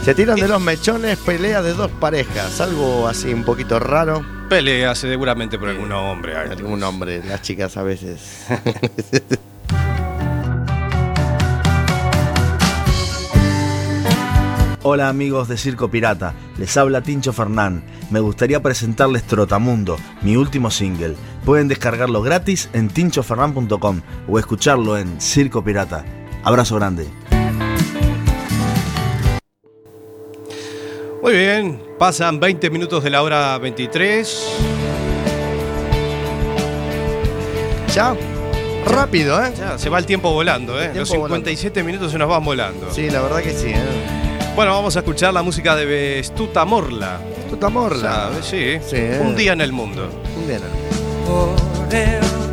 Se 0.04 0.16
tiran 0.16 0.38
de 0.40 0.48
los 0.48 0.62
mechones, 0.62 1.18
pelea 1.20 1.62
de 1.62 1.74
dos 1.74 1.92
parejas, 1.92 2.62
algo 2.62 3.08
así 3.08 3.34
un 3.34 3.44
poquito 3.44 3.80
raro. 3.80 4.26
Pelea 4.50 4.96
seguramente 4.96 5.60
por 5.60 5.70
algún 5.70 5.92
hombre. 5.92 6.36
ay, 6.38 6.50
Algún 6.52 6.82
hombre, 6.84 7.22
las 7.24 7.42
chicas 7.42 7.78
a 7.78 7.84
veces. 7.84 8.46
Hola 14.82 15.10
amigos 15.10 15.48
de 15.50 15.58
Circo 15.58 15.92
Pirata, 15.92 16.34
les 16.58 16.76
habla 16.78 17.02
Tincho 17.02 17.34
Fernán. 17.34 17.84
Me 18.10 18.22
gustaría 18.22 18.62
presentarles 18.62 19.24
Trotamundo, 19.24 19.98
mi 20.22 20.36
último 20.38 20.72
single. 20.72 21.16
Pueden 21.46 21.68
descargarlo 21.68 22.22
gratis 22.22 22.70
en 22.74 22.88
tinchofernan.com 22.88 24.02
o 24.28 24.40
escucharlo 24.40 24.98
en 24.98 25.20
Circo 25.20 25.64
Pirata. 25.64 26.06
Abrazo 26.44 26.76
grande. 26.78 27.08
Muy 31.22 31.34
bien, 31.34 31.82
pasan 31.98 32.40
20 32.40 32.70
minutos 32.70 33.04
de 33.04 33.10
la 33.10 33.22
hora 33.22 33.58
23. 33.58 34.56
ya, 37.94 38.16
rápido, 38.86 39.44
¿eh? 39.44 39.52
Ya, 39.58 39.78
se 39.78 39.90
va 39.90 40.00
el 40.00 40.06
tiempo 40.06 40.32
volando, 40.32 40.80
¿eh? 40.80 40.90
Tiempo 40.90 41.00
Los 41.00 41.10
57 41.10 41.84
minutos 41.84 42.14
se 42.14 42.18
nos 42.18 42.30
van 42.30 42.46
volando. 42.46 42.90
Sí, 42.92 43.10
la 43.10 43.22
verdad 43.22 43.42
que 43.42 43.52
sí, 43.52 43.68
¿eh? 43.68 44.54
Bueno, 44.56 44.72
vamos 44.74 44.96
a 44.96 45.00
escuchar 45.00 45.34
la 45.34 45.42
música 45.42 45.76
de 45.76 45.86
Bestuta 45.86 46.64
Morla. 46.64 47.20
Puta 47.50 47.68
morla. 47.70 48.30
Sí. 48.42 48.78
Sí. 48.86 49.02
Un 49.22 49.36
día 49.36 49.54
en 49.54 49.62
el 49.62 49.74
mundo. 49.74 50.10
Un 50.38 50.48
día. 50.48 50.60
Por 51.26 51.50
el 51.84 51.90
día 51.90 52.49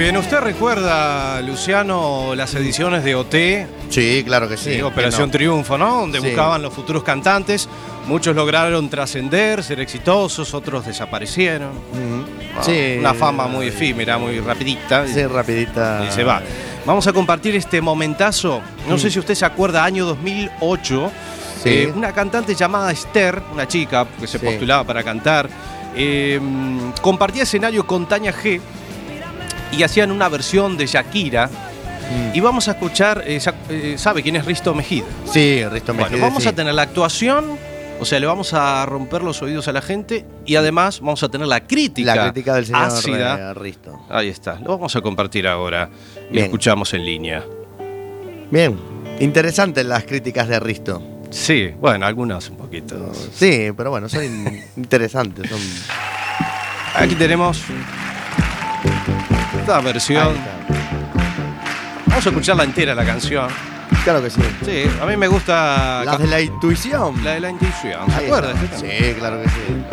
bien, 0.00 0.16
¿usted 0.16 0.40
recuerda, 0.40 1.42
Luciano, 1.42 2.34
las 2.34 2.54
ediciones 2.54 3.04
de 3.04 3.14
OT? 3.14 3.34
Sí, 3.90 4.22
claro 4.24 4.48
que 4.48 4.56
sí. 4.56 4.80
Operación 4.80 5.28
no. 5.28 5.32
Triunfo, 5.32 5.76
¿no? 5.76 6.00
Donde 6.00 6.20
Sí. 6.20 6.26
buscaban 6.28 6.62
los 6.62 6.72
futuros 6.72 7.02
cantantes. 7.02 7.68
Muchos 8.06 8.34
lograron 8.34 8.88
trascender, 8.88 9.62
ser 9.62 9.78
exitosos, 9.80 10.54
otros 10.54 10.86
desaparecieron. 10.86 11.72
Sí. 12.62 12.96
Una 12.98 13.12
fama 13.12 13.46
muy 13.46 13.66
efímera, 13.68 14.16
muy 14.16 14.40
rapidita. 14.40 15.06
Sí, 15.06 15.22
rapidita. 15.26 16.06
Y 16.08 16.12
se 16.12 16.24
va. 16.24 16.40
Vamos 16.86 17.06
a 17.06 17.12
compartir 17.12 17.54
este 17.56 17.82
momentazo. 17.82 18.62
No 18.88 18.96
Mm. 18.96 18.98
sé 18.98 19.10
si 19.10 19.18
usted 19.18 19.34
se 19.34 19.44
acuerda, 19.44 19.84
año 19.84 20.06
2008. 20.06 21.10
Sí. 21.62 21.68
eh, 21.68 21.92
una 21.94 22.10
cantante 22.12 22.54
llamada 22.54 22.90
Esther, 22.90 23.42
una 23.52 23.68
chica 23.68 24.06
que 24.18 24.26
se 24.26 24.38
postulaba 24.38 24.82
para 24.82 25.02
cantar, 25.02 25.46
eh, 25.94 26.40
compartía 27.02 27.42
escenario 27.42 27.86
con 27.86 28.06
Tania 28.06 28.32
G 28.32 28.58
y 29.72 29.82
hacían 29.82 30.10
una 30.10 30.28
versión 30.28 30.76
de 30.76 30.86
Shakira. 30.86 31.46
Mm. 31.48 32.36
Y 32.36 32.40
vamos 32.40 32.66
a 32.68 32.72
escuchar, 32.72 33.22
eh, 33.26 33.40
eh, 33.68 33.94
¿sabe 33.96 34.22
quién 34.22 34.36
es 34.36 34.44
Risto 34.44 34.74
Mejida? 34.74 35.04
Sí, 35.32 35.64
Risto 35.66 35.92
Bueno, 35.94 36.08
Mejide, 36.10 36.20
vamos 36.22 36.42
sí. 36.42 36.48
a 36.48 36.54
tener 36.54 36.74
la 36.74 36.82
actuación, 36.82 37.56
o 38.00 38.04
sea, 38.04 38.18
le 38.18 38.26
vamos 38.26 38.52
a 38.52 38.84
romper 38.86 39.22
los 39.22 39.40
oídos 39.42 39.68
a 39.68 39.72
la 39.72 39.80
gente 39.82 40.24
y 40.44 40.56
además 40.56 41.00
vamos 41.00 41.22
a 41.22 41.28
tener 41.28 41.46
la 41.46 41.60
crítica. 41.66 42.16
La 42.16 42.22
crítica 42.32 42.54
del 42.54 42.66
señor 42.66 42.82
ácida. 42.82 43.50
eh, 43.50 43.54
Risto. 43.54 44.00
Ahí 44.08 44.28
está, 44.28 44.58
lo 44.58 44.70
vamos 44.70 44.96
a 44.96 45.00
compartir 45.02 45.46
ahora 45.46 45.88
y 46.30 46.32
Bien. 46.32 46.44
escuchamos 46.46 46.92
en 46.94 47.04
línea. 47.04 47.44
Bien, 48.50 48.76
interesantes 49.20 49.84
las 49.86 50.02
críticas 50.04 50.48
de 50.48 50.58
Risto. 50.58 51.00
Sí, 51.30 51.70
bueno, 51.80 52.06
algunas 52.06 52.50
un 52.50 52.56
poquito. 52.56 53.12
Sí, 53.32 53.68
pero 53.76 53.90
bueno, 53.90 54.08
son 54.08 54.24
in- 54.24 54.64
interesantes. 54.76 55.48
Son... 55.48 55.60
Aquí 56.96 57.14
tenemos 57.14 57.62
esta 59.70 59.80
versión. 59.82 60.34
Vamos 62.06 62.26
a 62.26 62.28
escucharla 62.28 62.64
entera 62.64 62.92
la 62.92 63.04
canción. 63.04 63.46
Claro 64.02 64.20
que 64.20 64.28
sí. 64.30 64.40
Sí, 64.64 64.82
a 65.00 65.06
mí 65.06 65.16
me 65.16 65.28
gusta 65.28 66.02
Las 66.04 66.18
de 66.18 66.26
la 66.26 66.40
intuición. 66.40 67.22
la 67.22 67.32
de 67.34 67.40
la 67.40 67.50
intuición. 67.50 68.10
¿Se 68.10 68.16
Ahí 68.16 68.24
acuerda? 68.26 68.52
está. 68.52 68.78
Sí, 68.78 69.14
claro 69.18 69.40
que 69.42 69.48
sí. 69.48 69.84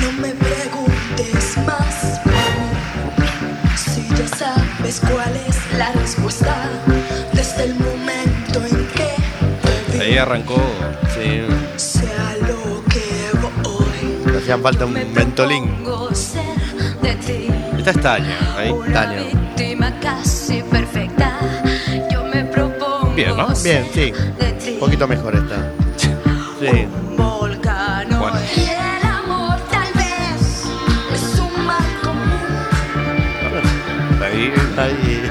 No 0.00 0.12
me 0.22 0.28
preguntes 0.30 1.56
más 1.66 2.20
si 3.78 4.08
ya 4.16 4.28
sabes 4.38 5.00
cuál 5.00 5.36
es 5.46 5.78
la 5.78 5.92
respuesta 5.92 6.70
desde 7.34 7.64
el 7.64 7.74
momento 7.74 8.64
en 8.70 8.86
que 8.94 9.14
te 9.92 9.98
vi, 9.98 10.00
Ahí 10.00 10.16
arrancó. 10.18 10.62
Sí. 11.14 11.42
sea 11.76 12.36
lo 12.40 12.82
que 12.88 13.30
voy. 13.62 14.34
Hacían 14.38 14.62
falta 14.62 14.86
un 14.86 14.92
Me 14.94 15.04
mentolín. 15.04 15.84
De 17.14 17.48
Esta 17.78 17.90
es 17.90 18.00
Tania. 18.00 18.36
Ahí. 18.56 18.74
Tania. 18.92 19.22
víctima 19.22 19.92
casi 20.00 20.62
perfecta. 20.62 21.38
Yo 22.10 22.24
me 22.24 22.44
propongo 22.44 23.12
Bien, 23.14 23.36
¿no? 23.36 23.48
Bien, 23.62 23.86
sí. 23.94 24.12
de 24.38 24.72
Un 24.72 24.80
poquito 24.80 25.06
mejor 25.06 25.36
esta. 25.36 25.70
Sí. 25.96 26.88
Bueno. 27.16 28.38
y 28.56 28.60
el 28.60 29.06
amor 29.06 29.58
tal 29.70 29.92
vez 29.94 30.64
es 31.14 31.38
un 31.38 31.66
mal 31.66 31.84
común. 32.02 32.40
Ahí. 34.22 34.52
Ahí. 34.76 35.30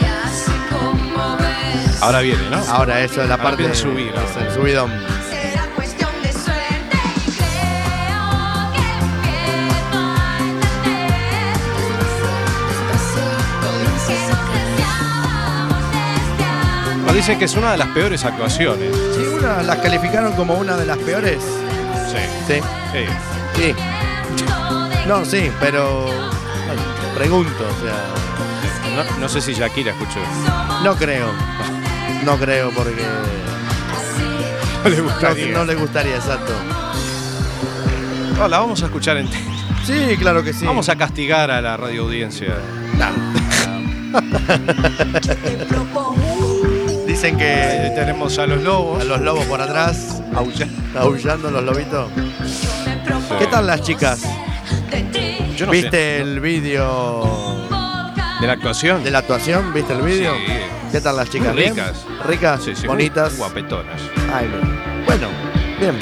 Y 0.00 0.04
así 0.24 0.52
como 0.70 1.36
ves, 1.36 2.02
Ahora 2.02 2.20
viene, 2.20 2.48
¿no? 2.50 2.58
Ahora 2.68 3.00
eso 3.02 3.22
es 3.22 3.28
la 3.28 3.34
Ahora 3.34 3.44
parte 3.44 3.66
a 3.66 3.74
subir, 3.74 4.12
es 4.14 4.36
el 4.36 4.54
subidón. 4.54 4.90
Nos 17.12 17.16
dicen 17.18 17.38
que 17.38 17.44
es 17.44 17.54
una 17.56 17.72
de 17.72 17.76
las 17.78 17.88
peores 17.88 18.24
actuaciones. 18.24 18.90
Sí, 19.14 19.20
una 19.38 19.62
las 19.62 19.76
calificaron 19.80 20.32
como 20.32 20.54
una 20.54 20.78
de 20.78 20.86
las 20.86 20.96
peores. 20.96 21.42
Sí. 22.10 22.16
Sí. 22.46 22.54
Sí. 22.92 23.04
Sí. 23.54 23.74
No, 25.06 25.22
sí, 25.26 25.50
pero 25.60 26.04
bueno, 26.06 26.82
pregunto, 27.14 27.52
o 27.68 27.74
sea, 27.84 27.92
No, 28.96 29.04
no 29.20 29.28
sé 29.28 29.42
si 29.42 29.52
Shakira 29.52 29.90
escuchó. 29.92 30.20
no 30.82 30.96
creo. 30.96 31.26
No 32.24 32.38
creo 32.38 32.70
porque 32.70 33.04
No 34.84 34.88
le 34.88 34.96
no, 34.96 35.02
gustaría. 35.04 35.52
no 35.52 35.64
le 35.66 35.74
gustaría, 35.74 36.16
exacto. 36.16 36.52
No, 38.38 38.48
la 38.48 38.58
vamos 38.58 38.82
a 38.82 38.86
escuchar 38.86 39.18
en. 39.18 39.28
Sí, 39.84 40.16
claro 40.18 40.42
que 40.42 40.54
sí. 40.54 40.64
Vamos 40.64 40.88
a 40.88 40.96
castigar 40.96 41.50
a 41.50 41.60
la 41.60 41.76
radio 41.76 42.04
audiencia. 42.04 42.54
Dicen 47.22 47.38
que 47.38 47.52
Ahí 47.52 47.94
tenemos 47.94 48.36
a 48.40 48.48
los 48.48 48.60
lobos. 48.64 49.00
a 49.00 49.04
los 49.04 49.20
lobos 49.20 49.44
por 49.44 49.60
atrás, 49.60 50.20
Aullando. 50.34 50.98
aullando 50.98 51.52
los 51.52 51.62
lobitos. 51.62 52.10
¿Qué 53.38 53.46
tal 53.46 53.68
las 53.68 53.80
chicas? 53.82 54.22
Yo 55.56 55.66
no 55.66 55.70
¿Viste 55.70 55.90
sé. 55.92 56.20
el 56.20 56.40
vídeo 56.40 57.22
¿De 58.40 58.46
la 58.48 58.54
actuación? 58.54 59.04
de 59.04 59.12
la 59.12 59.18
actuación? 59.20 59.72
¿Viste 59.72 59.92
el 59.92 60.02
vídeo? 60.02 60.32
Sí. 60.34 60.52
¿Qué 60.90 61.00
tal 61.00 61.14
las 61.14 61.30
chicas? 61.30 61.54
Ricas. 61.54 62.04
¿Ricas? 62.26 62.64
Sí, 62.64 62.74
sí, 62.74 62.88
¿Bonitas? 62.88 63.38
Guapetonas. 63.38 64.00
Ay, 64.34 64.48
bien. 64.48 65.04
Bueno, 65.06 65.28
bien. 65.78 65.96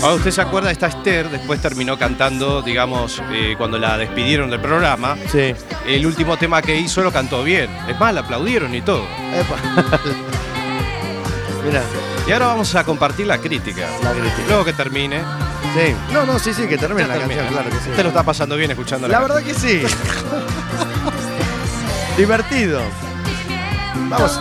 Ahora 0.00 0.14
usted 0.14 0.30
se 0.30 0.42
acuerda, 0.42 0.70
esta 0.70 0.86
Esther 0.86 1.28
después 1.28 1.60
terminó 1.60 1.98
cantando, 1.98 2.62
digamos, 2.62 3.20
eh, 3.32 3.56
cuando 3.58 3.78
la 3.78 3.98
despidieron 3.98 4.48
del 4.50 4.60
programa. 4.60 5.16
Sí. 5.32 5.54
El 5.88 6.06
último 6.06 6.36
tema 6.36 6.62
que 6.62 6.76
hizo 6.78 7.02
lo 7.02 7.10
cantó 7.10 7.42
bien. 7.42 7.68
Es 7.88 7.98
más, 7.98 8.14
la 8.14 8.20
aplaudieron 8.20 8.72
y 8.76 8.82
todo. 8.82 9.02
Epa. 9.34 9.98
Mira, 11.66 11.82
Y 12.26 12.32
ahora 12.32 12.46
vamos 12.46 12.74
a 12.74 12.84
compartir 12.84 13.26
la 13.26 13.36
crítica. 13.38 13.86
la 14.02 14.12
crítica. 14.12 14.42
Luego 14.48 14.64
que 14.64 14.72
termine. 14.72 15.20
Sí. 15.74 15.94
No, 16.12 16.24
no, 16.24 16.38
sí, 16.38 16.54
sí, 16.54 16.66
que 16.68 16.78
termine 16.78 17.06
ya 17.08 17.14
la 17.14 17.18
termina. 17.20 17.42
canción, 17.42 17.62
claro 17.62 17.76
que 17.76 17.84
sí. 17.84 17.90
Usted 17.90 18.02
lo 18.02 18.08
está 18.08 18.22
pasando 18.22 18.56
bien 18.56 18.70
escuchando 18.70 19.08
La 19.08 19.14
la, 19.14 19.20
verdad 19.20 19.42
que 19.42 19.52
sí. 19.54 19.82
Divertido. 22.16 22.80
Vamos, 24.08 24.40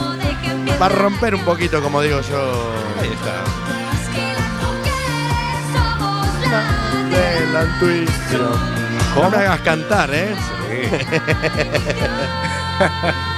va 0.81 0.85
a 0.85 0.89
romper 0.89 1.35
un 1.35 1.43
poquito, 1.43 1.81
como 1.81 2.01
digo 2.01 2.21
yo. 2.21 2.73
Ahí 3.01 3.11
está. 3.11 3.43
De 7.09 7.45
la 7.53 7.63
intuición. 7.65 8.75
No 9.15 9.29
me 9.29 9.37
hagas 9.37 9.59
cantar, 9.61 10.09
¿eh? 10.13 10.35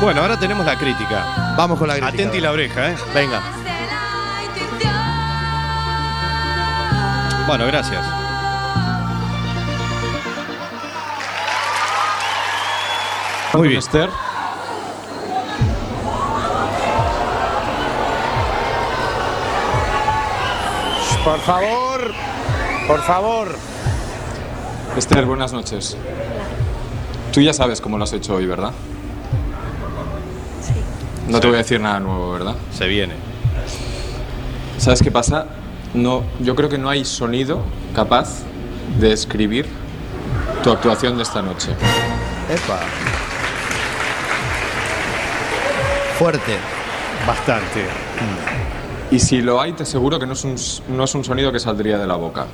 bueno, 0.00 0.22
ahora 0.22 0.38
tenemos 0.38 0.64
la 0.64 0.76
crítica. 0.78 1.54
Vamos 1.56 1.78
con 1.78 1.88
la 1.88 1.94
crítica. 1.94 2.08
Atenti 2.14 2.40
la 2.40 2.52
oreja, 2.52 2.90
¿eh? 2.90 2.96
Venga. 3.14 3.40
Bueno, 7.46 7.66
gracias. 7.66 8.06
Muy 13.54 13.68
bien. 13.68 13.78
Esther. 13.80 14.08
Por 21.24 21.40
favor, 21.40 22.12
por 22.86 23.02
favor. 23.02 23.48
Esther, 24.96 25.26
buenas 25.26 25.52
noches. 25.52 25.96
Tú 27.32 27.40
ya 27.40 27.52
sabes 27.52 27.80
cómo 27.80 27.98
lo 27.98 28.04
has 28.04 28.12
hecho 28.12 28.36
hoy, 28.36 28.46
¿verdad? 28.46 28.72
No 31.30 31.38
te 31.38 31.46
voy 31.46 31.54
a 31.54 31.58
decir 31.58 31.80
nada 31.80 32.00
nuevo, 32.00 32.32
¿verdad? 32.32 32.56
Se 32.72 32.88
viene. 32.88 33.14
¿Sabes 34.78 35.00
qué 35.00 35.12
pasa? 35.12 35.46
No, 35.94 36.24
yo 36.40 36.56
creo 36.56 36.68
que 36.68 36.76
no 36.78 36.88
hay 36.88 37.04
sonido 37.04 37.62
capaz 37.94 38.42
de 38.98 39.10
describir 39.10 39.66
tu 40.64 40.72
actuación 40.72 41.16
de 41.16 41.22
esta 41.22 41.40
noche. 41.40 41.70
Epa. 42.48 42.80
Fuerte. 46.18 46.56
Bastante. 47.26 47.84
Y 49.12 49.20
si 49.20 49.40
lo 49.40 49.60
hay, 49.60 49.72
te 49.72 49.84
aseguro 49.84 50.18
que 50.18 50.26
no 50.26 50.32
es 50.32 50.44
un, 50.44 50.56
no 50.96 51.04
es 51.04 51.14
un 51.14 51.22
sonido 51.22 51.52
que 51.52 51.60
saldría 51.60 51.96
de 51.96 52.08
la 52.08 52.16
boca. 52.16 52.46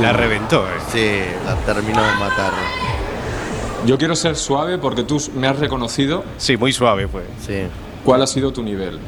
La 0.00 0.12
reventó, 0.12 0.66
¿eh? 0.66 0.80
Sí, 0.90 1.20
la 1.44 1.54
terminó 1.56 2.02
de 2.02 2.12
matar. 2.14 2.52
Yo 3.86 3.98
quiero 3.98 4.16
ser 4.16 4.34
suave 4.34 4.78
porque 4.78 5.04
tú 5.04 5.22
me 5.36 5.46
has 5.46 5.60
reconocido. 5.60 6.24
Sí, 6.38 6.56
muy 6.56 6.72
suave 6.72 7.06
fue. 7.06 7.22
Sí. 7.40 7.68
¿Cuál 8.04 8.20
ha 8.20 8.26
sido 8.26 8.52
tu 8.52 8.64
nivel? 8.64 8.98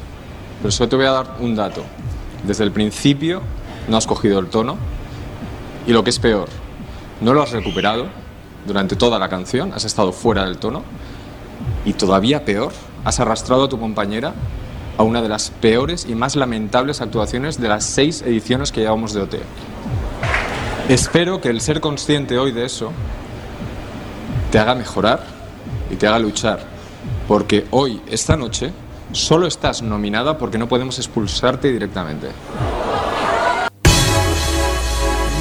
Pero 0.62 0.70
solo 0.70 0.88
te 0.88 0.94
voy 0.94 1.06
a 1.06 1.10
dar 1.10 1.36
un 1.40 1.56
dato. 1.56 1.82
Desde 2.44 2.62
el 2.62 2.70
principio 2.70 3.42
no 3.88 3.96
has 3.96 4.06
cogido 4.06 4.38
el 4.38 4.46
tono 4.46 4.76
y 5.84 5.92
lo 5.92 6.04
que 6.04 6.10
es 6.10 6.20
peor, 6.20 6.48
no 7.20 7.34
lo 7.34 7.42
has 7.42 7.50
recuperado 7.50 8.06
durante 8.68 8.94
toda 8.94 9.18
la 9.18 9.28
canción, 9.28 9.72
has 9.72 9.84
estado 9.84 10.12
fuera 10.12 10.44
del 10.44 10.58
tono 10.58 10.84
y 11.84 11.94
todavía 11.94 12.44
peor, 12.44 12.72
has 13.04 13.18
arrastrado 13.18 13.64
a 13.64 13.68
tu 13.68 13.80
compañera 13.80 14.32
a 14.96 15.02
una 15.02 15.22
de 15.22 15.28
las 15.28 15.50
peores 15.50 16.06
y 16.08 16.14
más 16.14 16.36
lamentables 16.36 17.00
actuaciones 17.00 17.60
de 17.60 17.68
las 17.68 17.82
seis 17.82 18.22
ediciones 18.22 18.70
que 18.70 18.82
llevamos 18.82 19.12
de 19.12 19.22
OT. 19.22 19.34
Espero 20.88 21.40
que 21.40 21.48
el 21.48 21.60
ser 21.60 21.80
consciente 21.80 22.38
hoy 22.38 22.52
de 22.52 22.64
eso 22.64 22.92
te 24.50 24.58
haga 24.58 24.74
mejorar 24.74 25.20
y 25.90 25.96
te 25.96 26.06
haga 26.06 26.18
luchar, 26.18 26.60
porque 27.26 27.66
hoy, 27.70 28.00
esta 28.08 28.36
noche, 28.36 28.72
solo 29.12 29.46
estás 29.46 29.82
nominada 29.82 30.38
porque 30.38 30.58
no 30.58 30.68
podemos 30.68 30.98
expulsarte 30.98 31.70
directamente. 31.72 32.28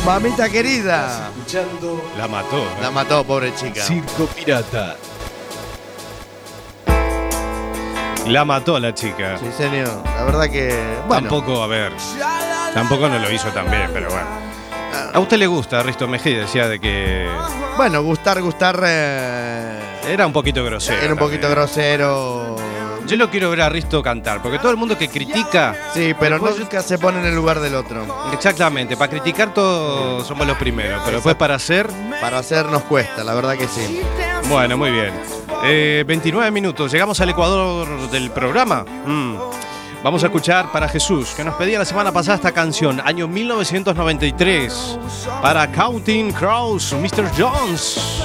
Mamita 0.06 0.48
querida. 0.50 1.30
Escuchando 1.38 2.02
La 2.18 2.28
mató. 2.30 2.58
¿eh? 2.58 2.82
La 2.82 2.92
mató, 2.92 3.24
pobre 3.26 3.54
chica. 3.56 3.82
Circo 3.82 4.26
Pirata. 4.28 4.96
La 8.26 8.46
mató 8.46 8.80
la 8.80 8.94
chica. 8.94 9.38
Sí, 9.38 9.48
señor. 9.58 9.90
La 10.18 10.24
verdad 10.24 10.50
que. 10.50 10.68
Bueno, 11.08 11.30
Tampoco, 11.30 11.62
a 11.64 11.68
ver. 11.68 11.94
Tampoco 12.74 13.08
no 13.10 13.20
lo 13.20 13.32
hizo 13.32 13.50
tan 13.50 13.70
bien, 13.70 13.90
pero 13.94 14.10
bueno. 14.10 14.28
A 15.14 15.20
usted 15.20 15.38
le 15.38 15.48
gusta, 15.48 15.82
Risto 15.84 16.08
Mejía 16.08 16.40
decía 16.40 16.68
de 16.68 16.80
que 16.80 17.28
bueno, 17.76 18.02
gustar, 18.04 18.42
gustar. 18.42 18.80
eh, 18.86 19.80
era 20.10 20.26
un 20.28 20.34
poquito 20.34 20.64
grosero. 20.64 21.02
era 21.02 21.14
un 21.14 21.20
poquito 21.20 21.42
también. 21.48 21.60
grosero. 21.60 22.56
Yo 23.06 23.16
lo 23.16 23.30
quiero 23.30 23.50
ver 23.50 23.62
a 23.62 23.70
Risto 23.70 24.04
cantar, 24.04 24.42
porque 24.42 24.60
todo 24.60 24.72
el 24.72 24.78
mundo 24.78 24.98
que 24.98 25.08
critica. 25.08 25.76
Sí, 25.94 26.14
pero 26.20 26.36
Después- 26.36 26.60
nunca 26.60 26.82
se 26.82 26.98
pone 26.98 27.20
en 27.20 27.26
el 27.28 27.36
lugar 27.36 27.60
del 27.62 27.76
otro. 27.76 28.06
Exactamente, 28.34 28.98
para 28.98 29.10
criticar 29.12 29.54
todos 29.54 30.28
somos 30.28 30.46
los 30.46 30.58
primeros, 30.58 31.02
pero 31.06 31.18
después 31.18 31.36
para 31.36 31.56
hacer. 31.56 31.88
Para 32.20 32.40
hacer 32.40 32.66
nos 32.66 32.84
cuesta, 32.84 33.24
la 33.24 33.34
verdad 33.34 33.56
que 33.58 33.68
sí. 33.68 34.02
Bueno, 34.50 34.76
muy 34.78 34.92
bien. 34.92 35.14
Eh, 35.64 36.04
29 36.06 36.52
minutos, 36.52 36.92
llegamos 36.92 37.20
al 37.22 37.30
Ecuador 37.30 37.88
del 38.12 38.30
programa. 38.32 38.84
Mm. 39.06 39.36
Vamos 40.04 40.24
a 40.24 40.28
escuchar 40.28 40.72
para 40.72 40.88
Jesús, 40.88 41.34
que 41.36 41.44
nos 41.44 41.56
pedía 41.56 41.80
la 41.80 41.86
semana 41.86 42.12
pasada 42.12 42.36
esta 42.36 42.52
canción, 42.52 43.02
año 43.04 43.28
1993, 43.28 45.00
para 45.42 45.70
Counting 45.72 46.32
Crows, 46.32 46.94
Mr. 46.94 47.30
Jones. 47.38 48.22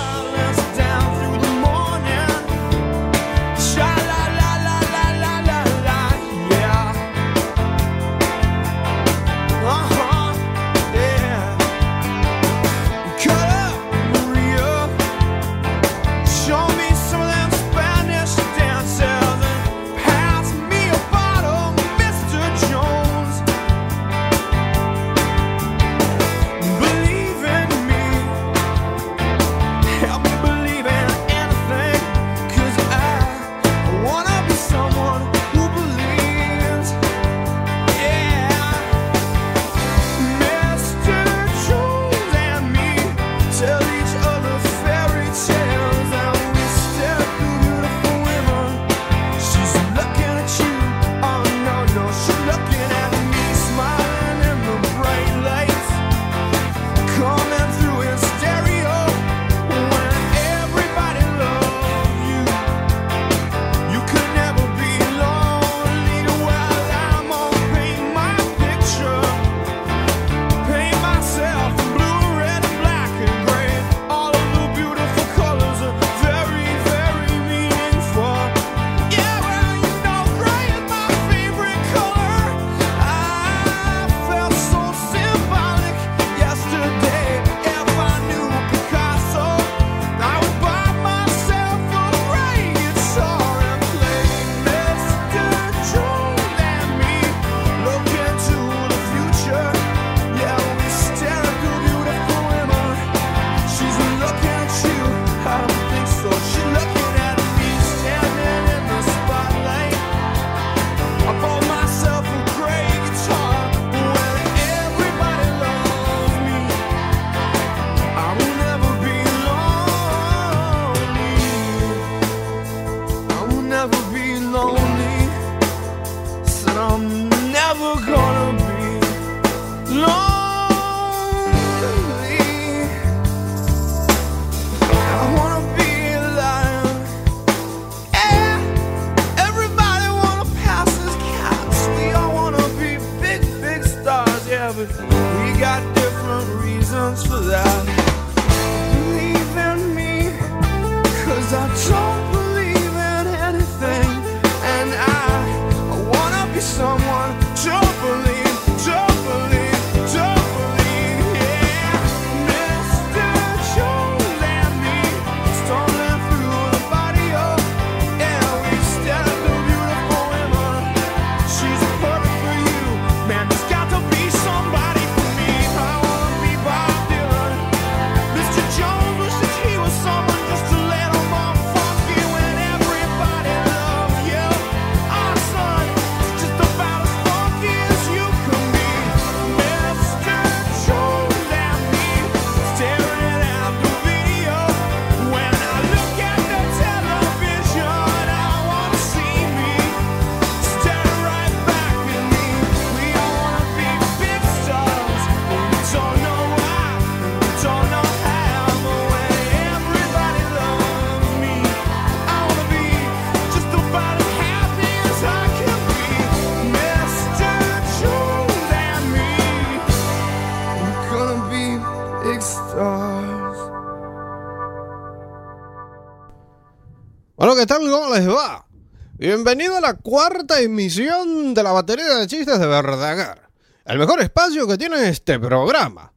Bienvenido 229.23 229.77
a 229.77 229.81
la 229.81 229.95
cuarta 229.95 230.61
emisión 230.61 231.55
de 231.55 231.63
la 231.63 231.71
batería 231.71 232.17
de 232.17 232.27
chistes 232.27 232.59
de 232.59 232.67
Verdagar. 232.67 233.51
El 233.85 234.01
mejor 234.01 234.21
espacio 234.21 234.67
que 234.67 234.77
tiene 234.77 235.09
este 235.09 235.39
programa. 235.39 236.13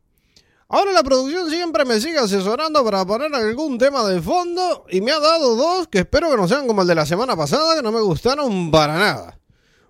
Ahora 0.70 0.92
la 0.92 1.04
producción 1.04 1.48
siempre 1.52 1.86
me 1.86 2.02
sigue 2.02 2.18
asesorando 2.18 2.84
para 2.84 3.06
poner 3.06 3.32
algún 3.36 3.78
tema 3.78 4.04
de 4.08 4.20
fondo 4.20 4.88
y 4.90 5.02
me 5.02 5.12
ha 5.12 5.20
dado 5.20 5.56
dos 5.56 5.88
que 5.88 6.00
espero 6.00 6.32
que 6.32 6.38
no 6.38 6.48
sean 6.48 6.66
como 6.66 6.82
el 6.82 6.88
de 6.88 6.96
la 6.96 7.06
semana 7.06 7.36
pasada 7.36 7.76
que 7.76 7.84
no 7.84 7.92
me 7.92 8.02
gustaron 8.02 8.72
para 8.72 8.98
nada. 8.98 9.40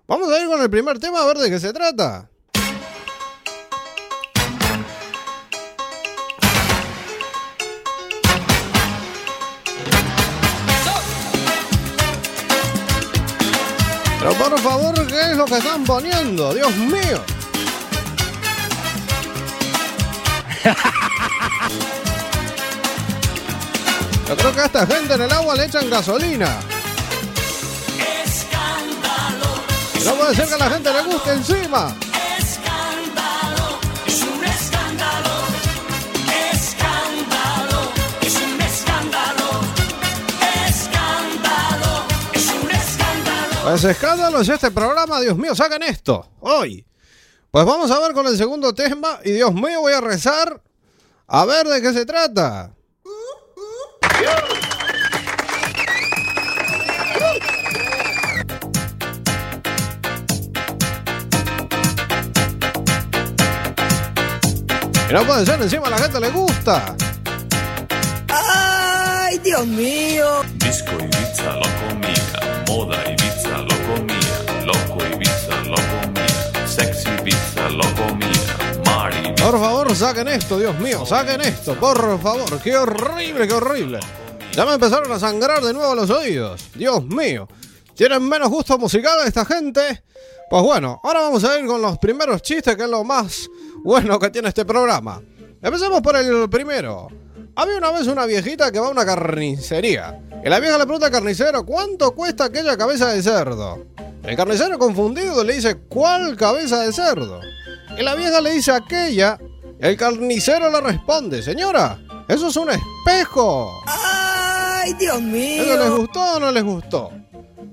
Vamos 0.06 0.30
a 0.30 0.38
ir 0.38 0.46
con 0.48 0.60
el 0.60 0.68
primer 0.68 0.98
tema 0.98 1.22
a 1.22 1.26
ver 1.26 1.38
de 1.38 1.48
qué 1.48 1.58
se 1.58 1.72
trata. 1.72 2.28
Pero 14.26 14.38
por 14.38 14.58
favor, 14.58 15.06
¿qué 15.06 15.20
es 15.30 15.36
lo 15.36 15.44
que 15.44 15.58
están 15.58 15.84
poniendo? 15.84 16.52
Dios 16.52 16.74
mío. 16.74 17.22
Yo 24.28 24.36
creo 24.36 24.52
que 24.52 24.60
a 24.62 24.64
esta 24.64 24.84
gente 24.84 25.14
en 25.14 25.22
el 25.22 25.32
agua 25.32 25.54
le 25.54 25.66
echan 25.66 25.88
gasolina. 25.88 26.58
Escándalo. 28.24 29.62
No 30.04 30.14
puede 30.16 30.34
ser 30.34 30.48
que 30.48 30.54
a 30.54 30.58
la 30.58 30.70
gente 30.70 30.92
le 30.92 31.02
guste 31.02 31.32
encima. 31.32 31.94
Pues 43.66 43.82
escándalo 43.82 44.40
es 44.42 44.48
este 44.48 44.70
programa, 44.70 45.20
Dios 45.20 45.36
mío, 45.36 45.52
saquen 45.52 45.82
esto, 45.82 46.24
hoy. 46.38 46.86
Pues 47.50 47.66
vamos 47.66 47.90
a 47.90 47.98
ver 47.98 48.12
con 48.12 48.24
el 48.28 48.36
segundo 48.36 48.72
tema 48.72 49.18
y 49.24 49.32
Dios 49.32 49.52
mío 49.52 49.80
voy 49.80 49.92
a 49.92 50.00
rezar 50.00 50.62
a 51.26 51.44
ver 51.44 51.66
de 51.66 51.82
qué 51.82 51.92
se 51.92 52.06
trata. 52.06 52.70
Y 65.10 65.12
no 65.12 65.26
puede 65.26 65.44
ser, 65.44 65.60
encima 65.60 65.88
a 65.88 65.90
la 65.90 65.98
gente 65.98 66.20
le 66.20 66.30
gusta. 66.30 66.94
¡Ay, 68.28 69.38
Dios 69.38 69.66
mío! 69.66 70.42
Disco 70.54 70.92
Ibiza 71.00 71.56
lo 71.56 71.66
comía, 71.88 72.64
moda 72.68 73.10
Ibiza 73.10 73.25
sexy 76.76 77.08
Ibiza 77.08 77.70
lo 77.70 77.84
comía, 77.94 78.82
Mari 78.84 79.32
Por 79.40 79.58
favor, 79.58 79.96
saquen 79.96 80.28
esto, 80.28 80.58
Dios 80.58 80.78
mío, 80.78 81.06
saquen 81.06 81.40
esto, 81.40 81.74
por 81.74 82.20
favor. 82.20 82.60
Qué 82.62 82.76
horrible, 82.76 83.48
qué 83.48 83.54
horrible. 83.54 84.00
Ya 84.52 84.66
me 84.66 84.74
empezaron 84.74 85.10
a 85.10 85.18
sangrar 85.18 85.62
de 85.62 85.72
nuevo 85.72 85.94
los 85.94 86.10
oídos. 86.10 86.70
Dios 86.74 87.02
mío. 87.04 87.48
¿Tienen 87.94 88.28
menos 88.28 88.50
gusto 88.50 88.76
musical 88.78 89.18
esta 89.26 89.46
gente? 89.46 90.02
Pues 90.50 90.62
bueno, 90.62 91.00
ahora 91.02 91.20
vamos 91.20 91.44
a 91.44 91.58
ir 91.58 91.66
con 91.66 91.80
los 91.80 91.98
primeros 91.98 92.42
chistes, 92.42 92.76
que 92.76 92.82
es 92.82 92.90
lo 92.90 93.04
más 93.04 93.48
bueno 93.82 94.18
que 94.18 94.28
tiene 94.28 94.48
este 94.48 94.66
programa. 94.66 95.22
Empecemos 95.62 96.02
por 96.02 96.16
el 96.16 96.48
primero. 96.50 97.08
Había 97.54 97.78
una 97.78 97.90
vez 97.90 98.06
una 98.06 98.26
viejita 98.26 98.70
que 98.70 98.78
va 98.78 98.88
a 98.88 98.90
una 98.90 99.06
carnicería. 99.06 100.20
Y 100.44 100.48
la 100.48 100.60
vieja 100.60 100.76
le 100.76 100.84
pregunta 100.84 101.06
al 101.06 101.12
carnicero, 101.12 101.64
¿cuánto 101.64 102.14
cuesta 102.14 102.44
aquella 102.44 102.76
cabeza 102.76 103.08
de 103.08 103.22
cerdo? 103.22 103.86
El 104.26 104.36
carnicero 104.36 104.76
confundido 104.76 105.44
le 105.44 105.54
dice, 105.54 105.76
¿cuál 105.88 106.36
cabeza 106.36 106.80
de 106.80 106.92
cerdo? 106.92 107.40
Y 107.96 108.02
la 108.02 108.16
vieja 108.16 108.40
le 108.40 108.50
dice 108.50 108.72
aquella. 108.72 109.38
El 109.78 109.96
carnicero 109.96 110.68
le 110.68 110.80
responde, 110.80 111.44
señora, 111.44 111.96
eso 112.26 112.48
es 112.48 112.56
un 112.56 112.70
espejo. 112.70 113.70
¡Ay, 113.86 114.94
Dios 114.94 115.22
mío! 115.22 115.62
¿Eso 115.62 115.78
les 115.78 115.90
gustó 115.90 116.20
o 116.20 116.40
no 116.40 116.50
les 116.50 116.64
gustó? 116.64 117.12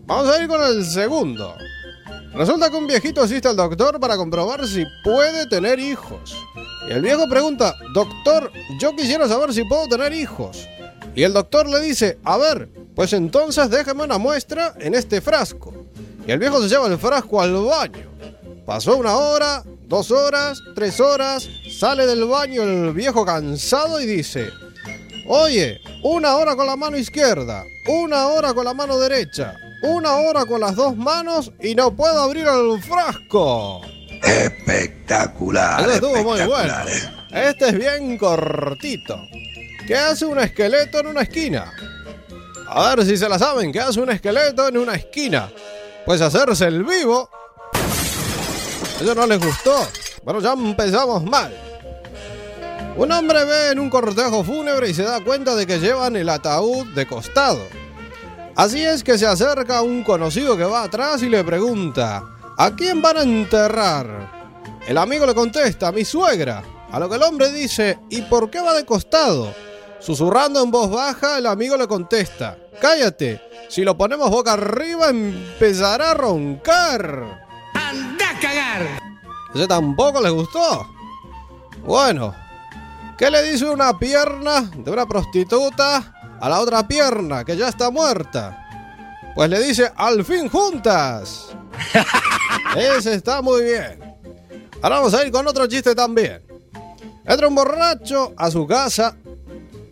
Vamos 0.05 0.27
a 0.29 0.43
ir 0.43 0.47
con 0.47 0.61
el 0.61 0.85
segundo. 0.85 1.55
Resulta 2.35 2.69
que 2.69 2.75
un 2.75 2.85
viejito 2.85 3.23
asiste 3.23 3.47
al 3.47 3.55
doctor 3.55 3.99
para 3.99 4.15
comprobar 4.15 4.67
si 4.67 4.83
puede 5.03 5.47
tener 5.47 5.79
hijos. 5.79 6.35
Y 6.87 6.91
el 6.91 7.01
viejo 7.01 7.27
pregunta, 7.27 7.73
doctor, 7.95 8.51
yo 8.79 8.95
quisiera 8.95 9.27
saber 9.27 9.55
si 9.55 9.63
puedo 9.63 9.87
tener 9.87 10.13
hijos. 10.13 10.69
Y 11.15 11.23
el 11.23 11.33
doctor 11.33 11.67
le 11.67 11.79
dice, 11.79 12.19
a 12.23 12.37
ver, 12.37 12.69
pues 12.95 13.13
entonces 13.13 13.71
déjame 13.71 14.03
una 14.03 14.19
muestra 14.19 14.75
en 14.79 14.93
este 14.93 15.19
frasco. 15.19 15.82
Y 16.25 16.31
el 16.31 16.39
viejo 16.39 16.61
se 16.61 16.69
lleva 16.69 16.87
el 16.87 16.97
frasco 16.97 17.41
al 17.41 17.53
baño. 17.53 18.09
Pasó 18.65 18.95
una 18.97 19.17
hora, 19.17 19.63
dos 19.87 20.09
horas, 20.11 20.59
tres 20.73 20.99
horas, 20.99 21.49
sale 21.77 22.05
del 22.05 22.25
baño 22.25 22.63
el 22.63 22.93
viejo 22.93 23.25
cansado 23.25 23.99
y 23.99 24.05
dice, 24.05 24.49
oye, 25.27 25.81
una 26.03 26.35
hora 26.37 26.55
con 26.55 26.65
la 26.65 26.77
mano 26.77 26.97
izquierda, 26.97 27.63
una 27.87 28.27
hora 28.27 28.53
con 28.53 28.63
la 28.63 28.73
mano 28.73 28.97
derecha, 28.97 29.53
una 29.83 30.13
hora 30.15 30.45
con 30.45 30.61
las 30.61 30.75
dos 30.77 30.95
manos 30.95 31.51
y 31.61 31.75
no 31.75 31.93
puedo 31.93 32.21
abrir 32.21 32.47
el 32.47 32.81
frasco. 32.81 33.81
Espectacular. 34.23 35.81
Eso 35.81 35.91
estuvo 35.91 36.23
muy 36.23 36.41
bueno. 36.43 36.73
eh. 36.87 37.49
Este 37.49 37.69
es 37.69 37.77
bien 37.77 38.17
cortito. 38.17 39.19
¿Qué 39.85 39.95
hace 39.95 40.25
un 40.25 40.39
esqueleto 40.39 40.99
en 40.99 41.07
una 41.07 41.23
esquina? 41.23 41.73
A 42.67 42.95
ver 42.95 43.05
si 43.05 43.17
se 43.17 43.27
la 43.27 43.37
saben. 43.37 43.73
¿Qué 43.73 43.81
hace 43.81 43.99
un 43.99 44.09
esqueleto 44.11 44.69
en 44.69 44.77
una 44.77 44.95
esquina? 44.95 45.51
Pues 46.05 46.21
hacerse 46.21 46.65
el 46.65 46.83
vivo. 46.83 47.29
Eso 49.01 49.15
no 49.15 49.25
les 49.25 49.39
gustó. 49.39 49.87
Bueno, 50.23 50.39
ya 50.39 50.53
empezamos 50.53 51.23
mal. 51.23 51.53
Un 52.95 53.11
hombre 53.11 53.43
ve 53.45 53.71
en 53.71 53.79
un 53.79 53.89
cortejo 53.89 54.43
fúnebre 54.43 54.89
y 54.89 54.93
se 54.93 55.03
da 55.03 55.23
cuenta 55.23 55.55
de 55.55 55.65
que 55.65 55.79
llevan 55.79 56.15
el 56.15 56.29
ataúd 56.29 56.85
de 56.93 57.07
costado. 57.07 57.59
Así 58.55 58.83
es 58.83 59.03
que 59.03 59.17
se 59.17 59.25
acerca 59.25 59.79
a 59.79 59.81
un 59.81 60.03
conocido 60.03 60.55
que 60.55 60.63
va 60.63 60.83
atrás 60.83 61.23
y 61.23 61.29
le 61.29 61.43
pregunta, 61.43 62.23
¿a 62.55 62.75
quién 62.75 63.01
van 63.01 63.17
a 63.17 63.23
enterrar? 63.23 64.31
El 64.85 64.99
amigo 64.99 65.25
le 65.25 65.33
contesta, 65.33 65.91
mi 65.91 66.05
suegra. 66.05 66.61
A 66.91 66.99
lo 66.99 67.09
que 67.09 67.15
el 67.15 67.23
hombre 67.23 67.51
dice, 67.51 67.97
¿y 68.09 68.21
por 68.21 68.51
qué 68.51 68.61
va 68.61 68.75
de 68.75 68.85
costado? 68.85 69.51
Susurrando 69.99 70.61
en 70.61 70.69
voz 70.69 70.91
baja, 70.91 71.39
el 71.39 71.47
amigo 71.47 71.75
le 71.77 71.87
contesta, 71.87 72.57
cállate, 72.81 73.41
si 73.69 73.83
lo 73.83 73.97
ponemos 73.97 74.29
boca 74.29 74.53
arriba 74.53 75.09
empezará 75.09 76.11
a 76.11 76.13
roncar. 76.13 77.47
¡Anda 77.73 78.29
a 78.29 78.39
cagar! 78.39 78.99
¿Ese 79.53 79.67
tampoco 79.67 80.21
les 80.21 80.31
gustó? 80.31 80.87
Bueno, 81.85 82.33
¿qué 83.17 83.29
le 83.29 83.43
dice 83.43 83.65
una 83.65 83.97
pierna 83.97 84.71
de 84.75 84.91
una 84.91 85.05
prostituta 85.05 86.37
a 86.39 86.49
la 86.49 86.59
otra 86.59 86.87
pierna 86.87 87.43
que 87.43 87.57
ya 87.57 87.69
está 87.69 87.89
muerta? 87.89 88.59
Pues 89.35 89.49
le 89.49 89.59
dice, 89.59 89.91
al 89.95 90.23
fin 90.23 90.49
juntas. 90.49 91.49
Ese 92.75 93.15
está 93.15 93.41
muy 93.41 93.63
bien. 93.63 93.99
Ahora 94.81 94.97
vamos 94.97 95.13
a 95.13 95.25
ir 95.25 95.31
con 95.31 95.47
otro 95.47 95.65
chiste 95.67 95.95
también. 95.95 96.43
Entra 97.25 97.47
un 97.47 97.55
borracho 97.55 98.33
a 98.37 98.51
su 98.51 98.67
casa, 98.67 99.15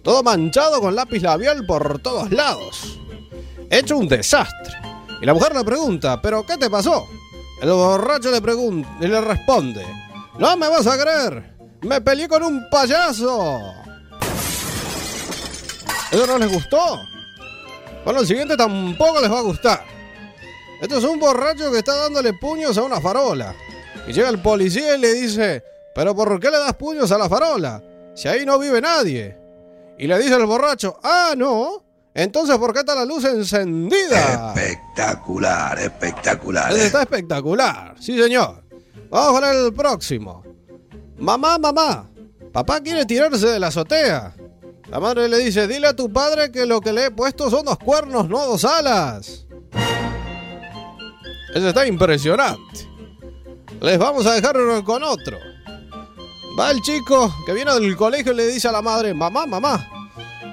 todo 0.04 0.24
manchado 0.24 0.82
con 0.82 0.96
lápiz 0.96 1.22
labial 1.22 1.66
por 1.66 2.00
todos 2.00 2.32
lados. 2.32 3.00
Hecho 3.70 3.98
un 3.98 4.08
desastre. 4.08 4.76
Y 5.22 5.26
la 5.26 5.34
mujer 5.34 5.56
le 5.56 5.64
pregunta, 5.64 6.22
¿pero 6.22 6.46
qué 6.46 6.58
te 6.58 6.70
pasó? 6.70 7.08
El 7.62 7.70
borracho 7.70 8.32
le 8.32 8.42
pregunta 8.42 8.90
y 9.00 9.08
le 9.08 9.22
responde, 9.22 9.86
no 10.40 10.58
me 10.58 10.68
vas 10.68 10.88
a 10.88 10.98
creer, 10.98 11.56
me 11.82 12.02
peleé 12.02 12.28
con 12.28 12.44
un 12.44 12.68
payaso. 12.72 13.60
¿Eso 16.12 16.28
no 16.28 16.38
les 16.40 16.52
gustó? 16.52 17.00
Bueno, 18.04 18.22
el 18.22 18.28
siguiente 18.28 18.58
tampoco 18.58 19.22
les 19.22 19.32
va 19.32 19.40
a 19.40 19.44
gustar. 19.44 19.86
Esto 20.82 20.98
es 20.98 21.04
un 21.04 21.20
borracho 21.20 21.72
que 21.72 21.78
está 21.78 21.96
dándole 21.96 22.34
puños 22.34 22.76
a 22.78 22.82
una 22.82 23.00
farola. 23.00 23.56
Y 24.08 24.14
llega 24.14 24.30
el 24.30 24.40
policía 24.40 24.96
y 24.96 25.00
le 25.00 25.14
dice, 25.14 25.64
¿pero 25.94 26.16
por 26.16 26.40
qué 26.40 26.50
le 26.50 26.58
das 26.58 26.74
puños 26.74 27.12
a 27.12 27.20
la 27.20 27.30
farola? 27.30 27.82
Si 28.16 28.28
ahí 28.28 28.44
no 28.44 28.58
vive 28.58 28.82
nadie. 28.82 29.38
Y 30.02 30.08
le 30.08 30.18
dice 30.18 30.34
el 30.34 30.48
borracho, 30.48 31.00
ah, 31.04 31.36
no. 31.38 31.84
Entonces, 32.16 32.58
¿por 32.58 32.74
qué 32.74 32.80
está 32.80 32.96
la 32.96 33.06
luz 33.06 33.24
encendida? 33.24 34.52
Espectacular, 34.56 35.78
espectacular. 35.78 36.74
Eh. 36.74 36.88
está 36.88 37.04
espectacular. 37.04 37.94
Sí, 38.00 38.20
señor. 38.20 38.64
Vamos 39.12 39.40
con 39.40 39.48
el 39.48 39.72
próximo. 39.72 40.44
Mamá, 41.20 41.60
mamá, 41.60 42.10
papá 42.52 42.82
quiere 42.82 43.06
tirarse 43.06 43.46
de 43.46 43.60
la 43.60 43.68
azotea. 43.68 44.34
La 44.90 45.00
madre 45.00 45.30
le 45.30 45.38
dice, 45.38 45.68
dile 45.68 45.86
a 45.86 45.96
tu 45.96 46.12
padre 46.12 46.52
que 46.52 46.66
lo 46.66 46.82
que 46.82 46.94
le 46.94 47.06
he 47.06 47.12
puesto 47.12 47.52
son 47.52 47.64
dos 47.64 47.78
cuernos, 47.78 48.28
no 48.28 48.44
dos 48.48 48.66
alas. 48.66 49.46
Ese 51.54 51.68
está 51.68 51.86
impresionante. 51.86 52.90
Les 53.80 54.00
vamos 54.00 54.26
a 54.26 54.34
dejar 54.34 54.58
uno 54.58 54.84
con 54.84 55.04
otro. 55.04 55.38
Va 56.60 56.72
el 56.72 56.82
chico 56.82 57.34
que 57.46 57.54
viene 57.54 57.74
del 57.74 57.96
colegio 57.96 58.34
y 58.34 58.36
le 58.36 58.48
dice 58.48 58.68
a 58.68 58.72
la 58.72 58.82
madre, 58.82 59.14
mamá, 59.14 59.46
mamá, 59.46 59.88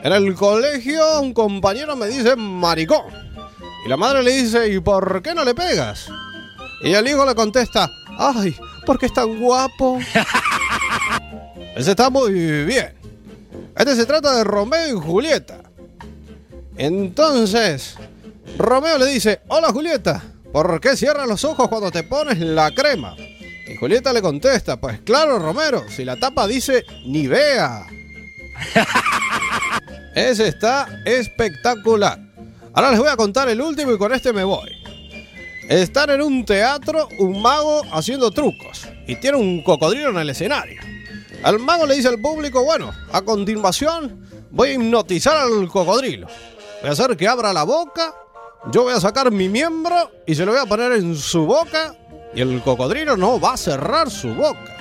En 0.03 0.13
el 0.13 0.35
colegio 0.35 1.21
un 1.21 1.33
compañero 1.33 1.97
me 1.97 2.07
dice 2.07 2.37
maricón. 2.37 3.07
Y 3.85 3.89
la 3.89 3.97
madre 3.97 4.23
le 4.23 4.33
dice, 4.33 4.69
¿y 4.73 4.81
por 4.81 5.23
qué 5.23 5.35
no 5.35 5.45
le 5.45 5.55
pegas? 5.55 6.09
Y 6.83 6.93
el 6.93 7.09
hijo 7.09 7.27
le 7.27 7.35
contesta, 7.35 7.91
ay, 8.17 8.55
porque 8.87 9.07
es 9.07 9.13
tan 9.13 9.41
guapo. 9.41 9.99
Ese 11.77 11.91
está 11.91 12.11
muy 12.11 12.33
bien. 12.65 12.95
Este 13.77 13.97
se 13.97 14.07
trata 14.07 14.37
de 14.37 14.45
Romeo 14.45 14.97
y 14.97 15.01
Julieta. 15.01 15.61
Entonces, 16.77 17.97
Romeo 18.57 18.99
le 18.99 19.07
dice, 19.07 19.41
hola 19.49 19.73
Julieta, 19.73 20.23
¿por 20.53 20.81
qué 20.81 20.97
cierras 20.97 21.27
los 21.27 21.45
ojos 21.45 21.69
cuando 21.69 21.91
te 21.91 22.05
pones 22.05 22.39
la 22.39 22.73
crema? 22.73 23.17
Y 23.69 23.77
Julieta 23.77 24.13
le 24.15 24.23
contesta, 24.23 24.81
pues 24.81 25.01
claro, 25.01 25.39
Romero, 25.39 25.85
si 25.91 26.05
la 26.05 26.17
tapa 26.17 26.47
dice 26.47 26.87
Nivea. 27.05 27.87
Ese 30.15 30.49
está 30.49 31.03
espectacular. 31.05 32.19
Ahora 32.73 32.91
les 32.91 32.99
voy 32.99 33.09
a 33.09 33.17
contar 33.17 33.49
el 33.51 33.61
último 33.61 33.93
y 33.93 33.99
con 33.99 34.15
este 34.15 34.33
me 34.33 34.43
voy. 34.43 34.71
Están 35.69 36.09
en 36.11 36.23
un 36.23 36.47
teatro 36.47 37.09
un 37.19 37.43
mago 37.43 37.83
haciendo 37.93 38.31
trucos 38.31 38.89
y 39.07 39.17
tiene 39.17 39.37
un 39.37 39.63
cocodrilo 39.63 40.11
en 40.11 40.19
el 40.19 40.31
escenario. 40.31 40.81
Al 41.43 41.59
mago 41.59 41.85
le 41.85 41.97
dice 41.97 42.09
al 42.09 42.21
público, 42.21 42.65
bueno, 42.65 42.91
a 43.13 43.21
continuación 43.21 44.27
voy 44.51 44.71
a 44.71 44.73
hipnotizar 44.73 45.37
al 45.37 45.69
cocodrilo. 45.69 46.27
Voy 46.81 46.89
a 46.89 46.93
hacer 46.93 47.17
que 47.19 47.29
abra 47.29 47.53
la 47.53 47.65
boca, 47.65 48.15
yo 48.73 48.85
voy 48.85 48.95
a 48.95 49.01
sacar 49.01 49.31
mi 49.31 49.51
miembro 49.51 50.11
y 50.27 50.35
se 50.35 50.47
lo 50.47 50.53
voy 50.53 50.61
a 50.61 50.67
poner 50.67 50.93
en 50.93 51.15
su 51.15 51.45
boca 51.45 51.95
y 52.35 52.41
el 52.41 52.63
cocodrilo 52.63 53.17
no 53.17 53.41
va 53.41 53.55
a 53.55 53.57
cerrar 53.57 54.11
su 54.11 54.35
boca. 54.35 54.77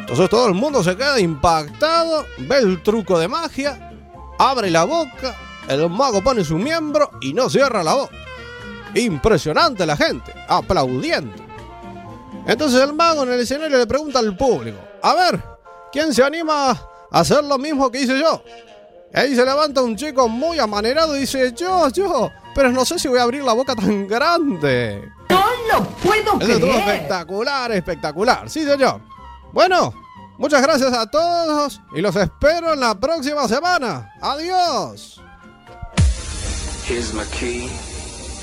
Entonces 0.00 0.28
todo 0.28 0.48
el 0.48 0.54
mundo 0.54 0.82
se 0.82 0.96
queda 0.96 1.20
impactado, 1.20 2.26
ve 2.38 2.58
el 2.58 2.82
truco 2.82 3.18
de 3.18 3.28
magia, 3.28 3.92
abre 4.38 4.70
la 4.70 4.84
boca, 4.84 5.36
el 5.68 5.88
mago 5.88 6.22
pone 6.22 6.44
su 6.44 6.56
miembro 6.56 7.10
y 7.20 7.32
no 7.32 7.48
cierra 7.48 7.84
la 7.84 7.94
boca. 7.94 8.14
Impresionante 8.94 9.86
la 9.86 9.96
gente, 9.96 10.32
aplaudiendo. 10.48 11.50
Entonces 12.46 12.82
el 12.82 12.92
mago 12.92 13.22
en 13.22 13.32
el 13.32 13.40
escenario 13.40 13.78
le 13.78 13.86
pregunta 13.86 14.18
al 14.18 14.36
público, 14.36 14.78
a 15.02 15.14
ver, 15.14 15.40
¿quién 15.92 16.12
se 16.12 16.24
anima 16.24 16.70
a 16.70 16.76
hacer 17.12 17.44
lo 17.44 17.58
mismo 17.58 17.90
que 17.90 18.00
hice 18.00 18.18
yo? 18.18 18.42
Ahí 19.14 19.34
se 19.34 19.44
levanta 19.44 19.82
un 19.82 19.96
chico 19.96 20.28
muy 20.28 20.58
amanerado 20.58 21.16
y 21.16 21.20
dice, 21.20 21.52
yo, 21.56 21.88
yo, 21.90 22.30
pero 22.54 22.70
no 22.72 22.84
sé 22.84 22.98
si 22.98 23.08
voy 23.08 23.18
a 23.18 23.22
abrir 23.22 23.42
la 23.42 23.52
boca 23.52 23.74
tan 23.74 24.06
grande. 24.06 25.10
¡No 25.28 25.44
lo 25.72 25.84
puedo 25.84 26.40
Eso 26.40 26.60
creer! 26.60 26.74
espectacular, 26.88 27.72
espectacular. 27.72 28.50
Sí, 28.50 28.64
señor. 28.64 29.00
Bueno, 29.52 29.92
muchas 30.38 30.62
gracias 30.62 30.92
a 30.92 31.06
todos 31.10 31.80
y 31.94 32.00
los 32.00 32.14
espero 32.16 32.72
en 32.74 32.80
la 32.80 32.94
próxima 32.94 33.46
semana. 33.48 34.12
Adiós. 34.20 35.20
Here's 36.88 37.12
my 37.14 37.24
key, 37.38 37.68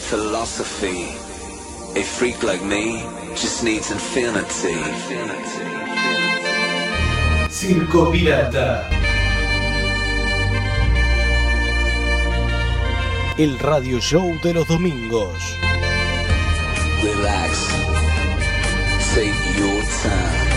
philosophy. 0.09 1.07
A 1.99 2.03
freak 2.03 2.43
like 2.43 2.63
me 2.63 3.03
just 3.35 3.63
needs 3.63 3.91
infinity. 3.91 4.77
Circo 7.49 8.11
Pirata. 8.11 8.83
El 13.37 13.59
radio 13.59 13.99
show 13.99 14.39
de 14.41 14.51
los 14.51 14.67
domingos. 14.67 15.31
Relax. 17.03 17.67
Take 19.13 19.59
your 19.59 19.83
time. 20.01 20.47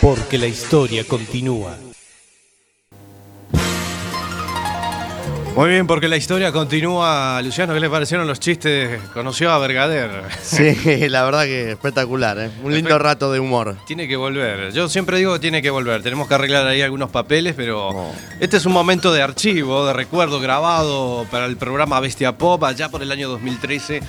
Porque 0.00 0.36
la 0.36 0.48
historia 0.48 1.04
continúa. 1.04 1.89
Muy 5.60 5.68
bien, 5.68 5.86
porque 5.86 6.08
la 6.08 6.16
historia 6.16 6.52
continúa. 6.52 7.38
Luciano, 7.42 7.74
¿qué 7.74 7.80
le 7.80 7.90
parecieron 7.90 8.26
los 8.26 8.40
chistes? 8.40 8.98
Conoció 9.12 9.50
a 9.50 9.58
Bergader. 9.58 10.22
Sí, 10.42 10.74
la 11.10 11.22
verdad 11.22 11.44
que 11.44 11.72
espectacular, 11.72 12.38
¿eh? 12.38 12.50
Un 12.64 12.72
lindo 12.72 12.98
rato 12.98 13.30
de 13.30 13.40
humor. 13.40 13.76
Tiene 13.86 14.08
que 14.08 14.16
volver. 14.16 14.72
Yo 14.72 14.88
siempre 14.88 15.18
digo 15.18 15.34
que 15.34 15.38
tiene 15.38 15.60
que 15.60 15.68
volver. 15.68 16.02
Tenemos 16.02 16.28
que 16.28 16.34
arreglar 16.34 16.66
ahí 16.66 16.80
algunos 16.80 17.10
papeles, 17.10 17.52
pero 17.54 18.10
este 18.40 18.56
es 18.56 18.64
un 18.64 18.72
momento 18.72 19.12
de 19.12 19.20
archivo, 19.20 19.84
de 19.84 19.92
recuerdo 19.92 20.40
grabado 20.40 21.26
para 21.30 21.44
el 21.44 21.58
programa 21.58 22.00
Bestia 22.00 22.38
Pop 22.38 22.64
allá 22.64 22.88
por 22.88 23.02
el 23.02 23.12
año 23.12 23.28
2013 23.28 24.00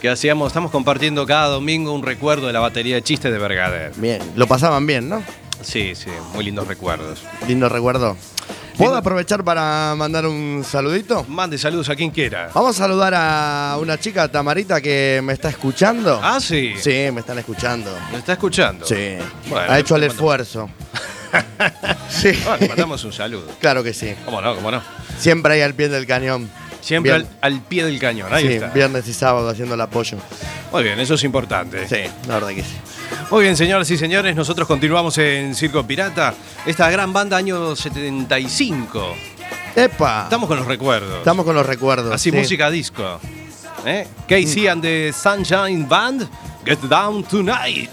que 0.00 0.08
hacíamos. 0.08 0.48
Estamos 0.48 0.72
compartiendo 0.72 1.26
cada 1.26 1.46
domingo 1.46 1.92
un 1.92 2.02
recuerdo 2.02 2.48
de 2.48 2.52
la 2.52 2.58
batería 2.58 2.96
de 2.96 3.02
chistes 3.02 3.30
de 3.30 3.38
Bergader. 3.38 3.92
Bien, 3.98 4.20
lo 4.34 4.48
pasaban 4.48 4.84
bien, 4.84 5.08
¿no? 5.08 5.22
Sí, 5.62 5.94
sí, 5.94 6.10
muy 6.34 6.44
lindos 6.44 6.66
recuerdos. 6.66 7.22
Lindo 7.46 7.68
recuerdo. 7.68 8.16
¿Puedo 8.78 8.96
aprovechar 8.96 9.42
para 9.42 9.94
mandar 9.96 10.24
un 10.26 10.62
saludito? 10.64 11.24
Mande 11.24 11.58
saludos 11.58 11.88
a 11.88 11.96
quien 11.96 12.10
quiera. 12.10 12.50
Vamos 12.54 12.76
a 12.76 12.84
saludar 12.84 13.12
a 13.16 13.76
una 13.80 13.98
chica, 13.98 14.28
Tamarita, 14.28 14.80
que 14.80 15.20
me 15.24 15.32
está 15.32 15.48
escuchando. 15.48 16.20
Ah, 16.22 16.38
sí. 16.40 16.74
Sí, 16.78 17.08
me 17.12 17.20
están 17.20 17.38
escuchando. 17.38 17.92
¿Me 18.12 18.18
está 18.18 18.34
escuchando? 18.34 18.86
Sí. 18.86 19.16
Bueno, 19.48 19.72
ha 19.72 19.80
hecho 19.80 19.96
el 19.96 20.04
esfuerzo. 20.04 20.70
sí. 22.08 22.30
Bueno, 22.44 22.68
mandamos 22.68 23.02
un 23.02 23.12
saludo. 23.12 23.48
Claro 23.58 23.82
que 23.82 23.92
sí. 23.92 24.14
¿Cómo 24.24 24.40
no? 24.40 24.54
¿Cómo 24.54 24.70
no? 24.70 24.80
Siempre 25.18 25.54
ahí 25.54 25.60
al 25.62 25.74
pie 25.74 25.88
del 25.88 26.06
cañón. 26.06 26.48
Siempre 26.80 27.26
al, 27.40 27.60
pie 27.62 27.84
del 27.84 27.98
cañón. 27.98 28.32
Ahí 28.32 28.46
sí, 28.46 28.52
está. 28.54 28.68
viernes 28.68 29.08
y 29.08 29.12
sábado 29.12 29.48
haciendo 29.48 29.74
el 29.74 29.80
apoyo. 29.80 30.18
Muy 30.70 30.84
bien, 30.84 31.00
eso 31.00 31.14
es 31.14 31.24
importante. 31.24 31.88
Sí, 31.88 32.08
la 32.28 32.34
verdad 32.34 32.50
que 32.50 32.62
sí. 32.62 32.76
Muy 33.30 33.42
bien, 33.42 33.58
señoras 33.58 33.90
y 33.90 33.98
señores, 33.98 34.34
nosotros 34.34 34.66
continuamos 34.66 35.18
en 35.18 35.54
Circo 35.54 35.86
Pirata, 35.86 36.32
esta 36.64 36.90
gran 36.90 37.12
banda 37.12 37.36
año 37.36 37.76
75. 37.76 39.14
¡Epa! 39.76 40.22
Estamos 40.22 40.48
con 40.48 40.56
los 40.56 40.66
recuerdos. 40.66 41.18
Estamos 41.18 41.44
con 41.44 41.54
los 41.54 41.66
recuerdos. 41.66 42.10
Así, 42.14 42.30
sí. 42.30 42.36
música 42.38 42.70
disco. 42.70 43.20
¿Eh? 43.84 44.06
Casey 44.26 44.66
and 44.66 44.80
the 44.80 45.12
Sunshine 45.12 45.86
Band, 45.86 46.26
Get 46.64 46.78
Down 46.88 47.22
Tonight. 47.22 47.90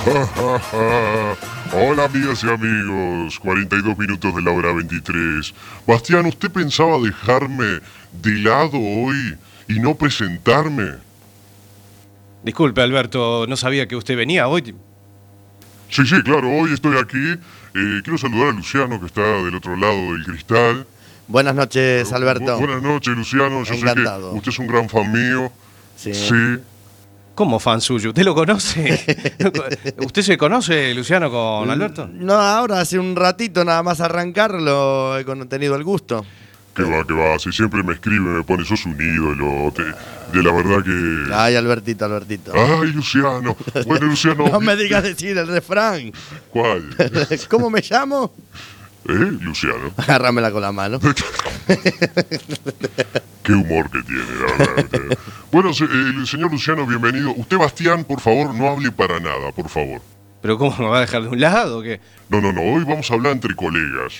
Hola 1.72 2.04
amigas 2.04 2.42
y 2.42 2.48
amigos, 2.48 3.38
42 3.38 3.98
minutos 3.98 4.34
de 4.34 4.42
la 4.42 4.50
hora 4.50 4.72
23. 4.72 5.54
Bastián, 5.86 6.26
¿usted 6.26 6.50
pensaba 6.50 6.98
dejarme 6.98 7.80
de 8.12 8.30
lado 8.38 8.78
hoy 8.78 9.36
y 9.68 9.78
no 9.78 9.94
presentarme? 9.94 10.92
Disculpe, 12.42 12.80
Alberto, 12.80 13.44
no 13.46 13.56
sabía 13.56 13.86
que 13.86 13.94
usted 13.96 14.16
venía 14.16 14.48
hoy. 14.48 14.74
Sí, 15.90 16.06
sí, 16.06 16.22
claro, 16.22 16.48
hoy 16.50 16.72
estoy 16.72 16.96
aquí. 16.96 17.38
Eh, 17.74 18.00
quiero 18.02 18.16
saludar 18.16 18.48
a 18.48 18.52
Luciano 18.52 18.98
que 18.98 19.06
está 19.06 19.20
del 19.20 19.54
otro 19.54 19.76
lado 19.76 20.14
del 20.14 20.24
cristal. 20.24 20.86
Buenas 21.28 21.54
noches, 21.54 22.10
Alberto. 22.12 22.56
Bu- 22.56 22.60
buenas 22.66 22.82
noches, 22.82 23.14
Luciano. 23.16 23.62
Yo 23.64 23.74
Encantado. 23.74 24.28
sé 24.28 24.32
que 24.32 24.38
usted 24.38 24.50
es 24.52 24.58
un 24.58 24.66
gran 24.66 24.88
fan 24.88 25.12
mío. 25.12 25.52
Sí. 25.96 26.12
¿Cómo 27.40 27.58
fan 27.58 27.80
suyo? 27.80 28.10
¿Usted 28.10 28.22
lo 28.24 28.34
conoce? 28.34 29.00
¿Usted 30.04 30.20
se 30.20 30.36
conoce, 30.36 30.92
Luciano, 30.92 31.30
con 31.30 31.70
Alberto? 31.70 32.06
No, 32.12 32.34
ahora 32.34 32.80
hace 32.80 32.98
un 32.98 33.16
ratito 33.16 33.64
nada 33.64 33.82
más 33.82 34.02
arrancarlo 34.02 35.18
he 35.18 35.24
con- 35.24 35.48
tenido 35.48 35.74
el 35.74 35.82
gusto. 35.82 36.22
Que 36.74 36.82
va, 36.82 37.02
que 37.06 37.14
va. 37.14 37.38
Si 37.38 37.50
siempre 37.50 37.82
me 37.82 37.94
escribe, 37.94 38.20
me 38.28 38.42
pone, 38.42 38.66
sos 38.66 38.84
un 38.84 38.92
ídolo. 39.00 39.72
te- 39.74 39.84
de 40.36 40.42
la 40.44 40.52
verdad 40.52 40.84
que. 40.84 41.32
Ay, 41.34 41.56
Albertito, 41.56 42.04
Albertito. 42.04 42.52
Ay, 42.54 42.92
Luciano. 42.92 43.56
Bueno, 43.86 44.04
Luciano. 44.08 44.44
No 44.52 44.60
me 44.60 44.76
digas 44.76 45.02
decir 45.02 45.38
el 45.38 45.46
refrán. 45.48 46.12
¿Cuál? 46.50 46.94
¿Cómo 47.48 47.70
me 47.70 47.80
llamo? 47.80 48.34
¿Eh? 49.08 49.12
Luciano. 49.40 49.92
Agárramela 49.96 50.50
con 50.50 50.62
la 50.62 50.72
mano. 50.72 51.00
Qué 53.42 53.52
humor 53.52 53.90
que 53.90 54.02
tiene, 54.02 54.24
la 54.46 54.56
verdad. 54.74 55.18
Bueno, 55.50 55.72
se- 55.72 55.84
eh, 55.84 55.88
el 56.18 56.26
señor 56.26 56.50
Luciano, 56.52 56.86
bienvenido. 56.86 57.32
Usted, 57.34 57.56
Bastián, 57.58 58.04
por 58.04 58.20
favor, 58.20 58.54
no 58.54 58.68
hable 58.68 58.92
para 58.92 59.18
nada, 59.20 59.50
por 59.52 59.68
favor. 59.68 60.02
¿Pero 60.42 60.58
cómo 60.58 60.74
me 60.78 60.86
va 60.86 60.98
a 60.98 61.00
dejar 61.02 61.22
de 61.22 61.28
un 61.28 61.40
lado? 61.40 61.78
o 61.78 61.82
¿Qué? 61.82 62.00
No, 62.28 62.40
no, 62.40 62.52
no. 62.52 62.60
Hoy 62.62 62.84
vamos 62.84 63.10
a 63.10 63.14
hablar 63.14 63.32
entre 63.32 63.54
colegas, 63.54 64.12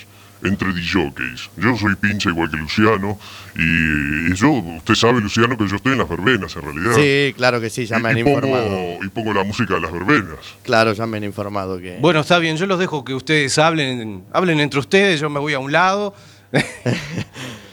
entre 0.42 0.72
DJs. 0.72 1.50
Yo 1.56 1.76
soy 1.76 1.94
pincha 1.96 2.30
igual 2.30 2.50
que 2.50 2.56
Luciano. 2.56 3.18
Y, 3.56 4.30
y 4.32 4.34
yo, 4.34 4.50
usted 4.52 4.94
sabe, 4.94 5.20
Luciano, 5.20 5.56
que 5.58 5.66
yo 5.68 5.76
estoy 5.76 5.92
en 5.92 5.98
las 5.98 6.08
verbenas, 6.08 6.54
en 6.56 6.62
realidad. 6.62 6.92
Sí, 6.94 7.34
claro 7.36 7.60
que 7.60 7.68
sí, 7.68 7.84
ya 7.86 7.98
Y- 7.98 8.02
me 8.02 8.08
han 8.10 8.18
y, 8.18 8.22
pongo, 8.24 8.36
informado. 8.38 8.98
y 9.04 9.08
pongo 9.08 9.34
la 9.34 9.44
música 9.44 9.74
de 9.74 9.80
las 9.80 9.92
verbenas. 9.92 10.38
Claro, 10.62 10.92
ya 10.92 11.06
me 11.06 11.16
han 11.18 11.24
informado 11.24 11.78
que. 11.78 11.98
Bueno, 12.00 12.20
está 12.20 12.38
bien, 12.38 12.56
yo 12.56 12.66
los 12.66 12.78
dejo 12.78 13.04
que 13.04 13.14
ustedes 13.14 13.58
hablen, 13.58 14.24
hablen 14.32 14.60
entre 14.60 14.80
ustedes, 14.80 15.20
yo 15.20 15.28
me 15.30 15.40
voy 15.40 15.52
a 15.54 15.58
un 15.58 15.72
lado. 15.72 16.14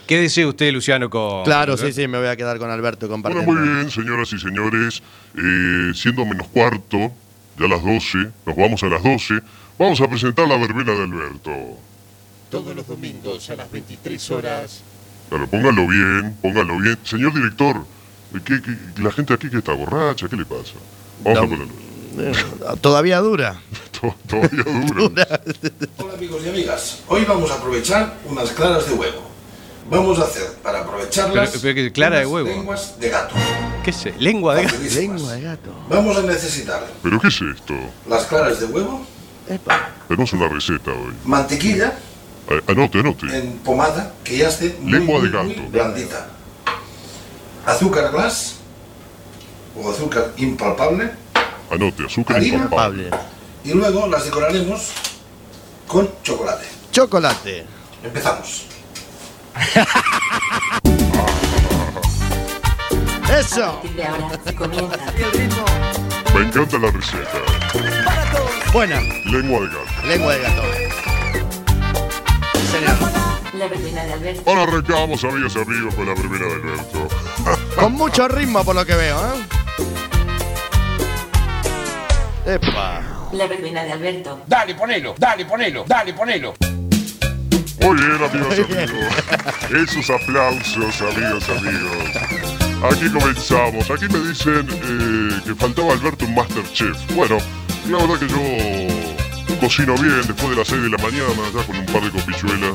¿Qué 0.06 0.18
desea 0.18 0.46
usted, 0.48 0.72
Luciano, 0.72 1.10
con... 1.10 1.44
Claro, 1.44 1.76
sí, 1.76 1.92
sí, 1.92 2.08
me 2.08 2.18
voy 2.18 2.28
a 2.28 2.36
quedar 2.36 2.58
con 2.58 2.70
Alberto 2.70 3.06
Bueno, 3.08 3.22
compartiendo. 3.24 3.52
muy 3.60 3.68
bien, 3.76 3.90
señoras 3.90 4.32
y 4.32 4.38
señores. 4.38 5.02
Eh, 5.36 5.92
siendo 5.94 6.24
menos 6.24 6.46
cuarto, 6.48 7.12
ya 7.58 7.66
las 7.68 7.82
12, 7.84 8.18
nos 8.46 8.56
vamos 8.56 8.82
a 8.82 8.86
las 8.86 9.02
12, 9.02 9.34
vamos 9.78 10.00
a 10.00 10.08
presentar 10.08 10.48
la 10.48 10.56
verbena 10.56 10.92
de 10.92 11.02
Alberto. 11.02 11.50
Todos 12.50 12.74
los 12.74 12.86
domingos 12.86 13.50
a 13.50 13.56
las 13.56 13.70
23 13.70 14.30
horas. 14.30 14.80
Claro, 15.28 15.46
póngalo 15.48 15.86
bien, 15.86 16.36
póngalo 16.40 16.78
bien. 16.78 16.98
Señor 17.04 17.34
director, 17.34 17.84
¿qué, 18.44 18.62
qué- 18.62 19.02
la 19.02 19.10
gente 19.12 19.34
aquí 19.34 19.50
que 19.50 19.58
está 19.58 19.72
borracha, 19.74 20.28
¿qué 20.28 20.36
le 20.36 20.46
pasa? 20.46 20.72
Vamos 21.22 21.38
a 21.38 21.42
ponerlo. 21.42 21.74
Eh, 22.18 22.32
Todavía 22.80 23.18
dura. 23.20 23.60
To- 24.00 24.14
Todavía 24.26 24.64
dura. 24.94 25.40
Hola 25.98 26.14
amigos 26.14 26.42
y 26.44 26.48
amigas, 26.48 27.00
hoy 27.08 27.24
vamos 27.26 27.50
a 27.50 27.54
aprovechar 27.54 28.16
unas 28.26 28.50
claras 28.52 28.86
de 28.88 28.94
huevo. 28.94 29.28
Vamos 29.90 30.18
a 30.18 30.24
hacer, 30.24 30.46
para 30.62 30.80
aprovecharlas, 30.80 31.50
Pero- 31.50 31.62
pero 31.62 31.74
que 31.74 31.92
clara 31.92 32.18
de 32.18 32.26
huevo. 32.26 32.48
lenguas 32.48 32.98
de 32.98 33.08
gato. 33.10 33.34
¿Qué 33.84 33.92
sé? 33.92 34.14
¿Lengua 34.18 34.54
de 34.54 34.62
gato? 34.64 34.74
Rapidísimas. 34.76 35.30
de 35.30 35.40
gato. 35.42 35.70
Vamos 35.88 36.16
a 36.16 36.22
necesitar 36.22 36.86
¿Pero 37.02 37.20
qué 37.20 37.28
es 37.28 37.40
esto? 37.42 37.74
las 38.08 38.24
claras 38.26 38.60
de 38.60 38.66
huevo, 38.66 39.04
Tenemos 40.08 40.32
una 40.34 40.48
receta 40.48 40.90
hoy. 40.92 41.14
mantequilla 41.24 41.98
Anote, 42.66 43.00
anote. 43.00 43.26
en 43.38 43.58
pomada 43.58 44.14
que 44.24 44.38
ya 44.38 44.48
esté 44.48 44.74
muy, 44.80 44.92
Lengua 44.92 45.20
de 45.20 45.28
muy, 45.28 45.44
muy 45.44 45.54
gato. 45.54 45.70
blandita. 45.70 46.26
Azúcar 47.66 48.10
glass 48.10 48.54
o 49.76 49.90
azúcar 49.90 50.32
impalpable 50.38 51.10
Anote, 51.70 52.06
azúcar 52.06 52.38
Harina. 52.38 52.54
impalpable. 52.56 53.10
y 53.64 53.72
luego 53.74 54.06
las 54.06 54.24
decoraremos 54.24 54.92
con 55.86 56.08
chocolate. 56.22 56.64
Chocolate. 56.90 57.66
Empezamos. 58.02 58.64
Eso. 63.38 63.80
Me 66.34 66.40
encanta 66.46 66.78
la 66.78 66.90
receta. 66.90 67.38
Buena. 68.72 69.00
Lengua 69.26 69.60
de 69.60 69.66
gato. 69.68 70.06
Lengua 70.06 70.34
de 70.34 70.42
gato. 70.42 70.62
La 72.80 73.66
verbena 73.66 74.04
de 74.04 74.12
Alberto. 74.12 74.42
Ahora 74.46 74.62
arrancamos, 74.62 75.24
amigas 75.24 75.56
y 75.56 75.60
amigos, 75.60 75.94
con 75.94 76.06
la 76.06 76.14
verbena 76.14 76.46
de 76.46 76.52
Alberto. 76.54 77.08
Con 77.76 77.92
mucho 77.92 78.28
ritmo 78.28 78.64
por 78.64 78.74
lo 78.74 78.84
que 78.84 78.94
veo, 78.94 79.18
¿eh? 79.18 79.44
Epa. 82.54 83.02
La 83.32 83.46
verbena 83.46 83.84
de 83.84 83.92
Alberto. 83.92 84.42
Dale, 84.46 84.74
ponelo, 84.74 85.14
dale, 85.18 85.44
ponelo, 85.44 85.84
dale, 85.86 86.14
ponelo. 86.14 86.54
Muy 87.80 87.96
bien, 87.96 88.12
amigos 88.22 88.58
y 88.58 88.62
amigos. 88.62 89.14
Esos 89.70 90.10
aplausos, 90.10 91.00
amigos 91.02 91.44
y 91.48 91.58
amigos. 91.58 92.16
Aquí 92.82 93.10
comenzamos. 93.10 93.90
Aquí 93.90 94.08
me 94.08 94.20
dicen 94.20 94.68
eh, 94.70 95.40
que 95.44 95.54
faltaba 95.54 95.92
Alberto 95.94 96.24
un 96.24 96.34
Masterchef. 96.34 96.96
Bueno, 97.14 97.38
la 97.88 97.98
verdad 97.98 98.18
que 98.18 98.28
yo 98.28 98.38
cocino 99.58 99.94
bien 99.94 100.20
después 100.26 100.50
de 100.50 100.56
las 100.56 100.68
6 100.68 100.82
de 100.82 100.90
la 100.90 100.98
mañana, 100.98 101.42
ya 101.54 101.62
con 101.64 101.76
un 101.76 101.86
par 101.86 102.02
de 102.02 102.10
copichuelas. 102.10 102.72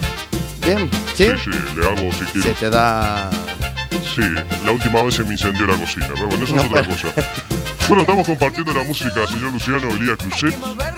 Bien, 0.65 0.89
¿sí? 1.15 1.25
Sí, 1.43 1.51
sí, 1.51 1.59
le 1.77 1.86
hago 1.86 2.11
si 2.13 2.25
Se 2.25 2.31
quiere. 2.31 2.53
te 2.53 2.69
da. 2.69 3.29
Sí, 4.14 4.22
la 4.64 4.72
última 4.72 5.01
vez 5.01 5.16
se 5.16 5.24
me 5.24 5.32
incendió 5.32 5.66
la 5.66 5.76
cocina, 5.76 6.07
pero 6.14 6.28
bueno, 6.28 6.43
eso 6.43 6.55
es 6.55 6.66
otra 6.66 6.84
cosa. 6.86 7.07
Bueno, 7.88 8.03
estamos 8.03 8.28
compartiendo 8.28 8.74
la 8.74 8.84
música, 8.84 9.28
señor 9.28 9.51
Luciano 9.51 9.89
Elías 9.89 10.18
Cruzet. 10.18 10.55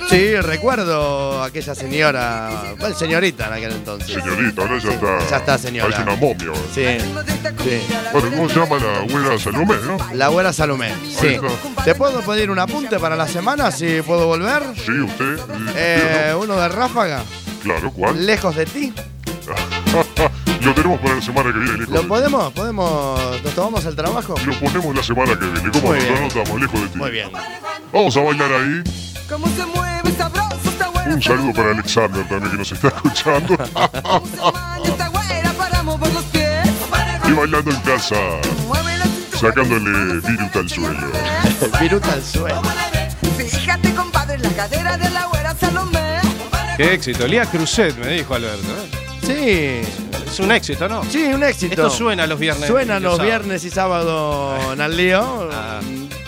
Sí, 0.09 0.35
recuerdo 0.35 1.41
aquella 1.43 1.73
señora. 1.73 2.63
Bueno, 2.77 2.95
señorita 2.95 3.47
en 3.47 3.53
aquel 3.53 3.71
entonces. 3.71 4.21
Señorita, 4.21 4.61
ahora 4.61 4.77
ya 4.77 4.91
está. 4.91 5.29
Ya 5.29 5.37
está, 5.37 5.57
señora. 5.57 5.89
Parece 5.89 6.09
una 6.09 6.19
momia 6.19 6.47
ahora. 6.49 6.61
Sí. 6.73 6.85
sí. 7.63 7.81
Bueno, 8.11 8.29
¿cómo 8.35 8.49
se 8.49 8.59
llama 8.59 8.77
la 8.77 8.99
güera 9.11 9.39
Salomé, 9.39 9.75
no? 9.85 9.97
La 10.13 10.25
abuela 10.27 10.53
Salomé. 10.53 10.93
Sí. 11.19 11.27
Está. 11.27 11.83
¿Te 11.83 11.95
puedo 11.95 12.21
pedir 12.21 12.51
un 12.51 12.59
apunte 12.59 12.99
para 12.99 13.15
la 13.15 13.27
semana 13.27 13.71
si 13.71 14.01
puedo 14.01 14.27
volver? 14.27 14.61
Sí, 14.75 14.91
usted. 14.91 15.39
Eh, 15.75 16.35
uno 16.39 16.55
de 16.55 16.67
ráfaga. 16.69 17.23
Claro, 17.63 17.91
¿cuál? 17.91 18.25
Lejos 18.25 18.55
de 18.55 18.65
ti. 18.65 18.93
Lo 20.65 20.73
tenemos 20.73 20.99
para 20.99 21.15
la 21.15 21.21
semana 21.21 21.53
que 21.53 21.59
viene, 21.59 21.77
¿Lo 21.77 21.85
lejos. 21.85 22.05
podemos? 22.07 22.53
¿Podemos? 22.53 23.41
¿Nos 23.43 23.53
tomamos 23.53 23.85
el 23.85 23.95
trabajo? 23.95 24.35
Lo 24.45 24.59
ponemos 24.59 24.95
la 24.95 25.03
semana 25.03 25.37
que 25.37 25.45
viene. 25.45 25.69
¿Cómo 25.71 25.87
Muy 25.87 25.97
nos 25.99 26.07
bien. 26.07 26.17
anotamos? 26.17 26.61
Lejos 26.61 26.81
de 26.81 26.87
ti. 26.87 26.97
Muy 26.97 27.11
bien. 27.11 27.29
Vamos 27.93 28.17
a 28.17 28.21
bailar 28.21 28.51
ahí. 28.51 28.83
¿Cómo 29.29 29.47
se 29.47 29.65
mueve 29.67 30.11
sabroso 30.17 30.57
esta 30.65 30.87
güera? 30.87 31.13
Un 31.13 31.21
saludo 31.21 31.53
para 31.53 31.69
Alexander 31.71 32.27
también 32.27 32.51
que 32.51 32.57
nos 32.57 32.71
está 32.71 32.87
escuchando. 32.87 33.57
Y 37.27 37.31
bailando 37.31 37.71
en 37.71 37.79
casa. 37.81 38.15
Sacándole 39.39 40.19
viruta 40.21 40.59
al 40.59 40.69
suelo. 40.69 41.07
Viruta 41.81 42.13
al 42.13 42.23
suelo. 42.23 42.61
Fíjate, 43.37 43.93
compadre, 43.95 44.37
la 44.37 44.49
cadera 44.49 44.95
de 44.97 45.09
la 45.09 45.25
güera 45.25 45.55
Salomé. 45.55 46.19
Qué 46.77 46.93
éxito. 46.93 47.25
Elías 47.25 47.47
Cruzet, 47.49 47.97
me 47.97 48.07
dijo 48.09 48.35
Alberto. 48.35 48.67
¿eh? 49.27 49.83
Sí. 49.83 50.04
Es 50.35 50.41
un 50.41 50.51
éxito, 50.51 50.89
¿no? 50.89 51.01
Sí, 51.05 51.23
un 51.33 51.41
éxito. 51.45 51.71
Esto 51.75 51.89
suena 51.89 52.27
los 52.27 52.37
viernes. 52.37 52.67
Suena 52.67 52.99
los 52.99 53.21
viernes 53.21 53.63
y 53.63 53.69
sábado 53.69 54.73
en 54.73 54.81
al 54.81 54.97
lío. 54.97 55.49
Ah. 55.49 55.79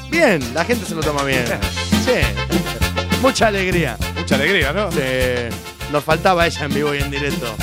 Bien, 0.09 0.39
la 0.53 0.63
gente 0.63 0.85
se 0.85 0.95
lo 0.95 1.01
toma 1.01 1.25
bien. 1.25 1.43
Sí. 2.05 2.13
Mucha 3.21 3.47
alegría. 3.47 3.97
Mucha 4.15 4.35
alegría, 4.35 4.71
¿no? 4.71 4.89
Sí. 4.93 4.99
Nos 5.91 6.05
faltaba 6.05 6.47
ella 6.47 6.63
en 6.63 6.73
vivo 6.73 6.95
y 6.95 6.99
en 6.99 7.11
directo. 7.11 7.53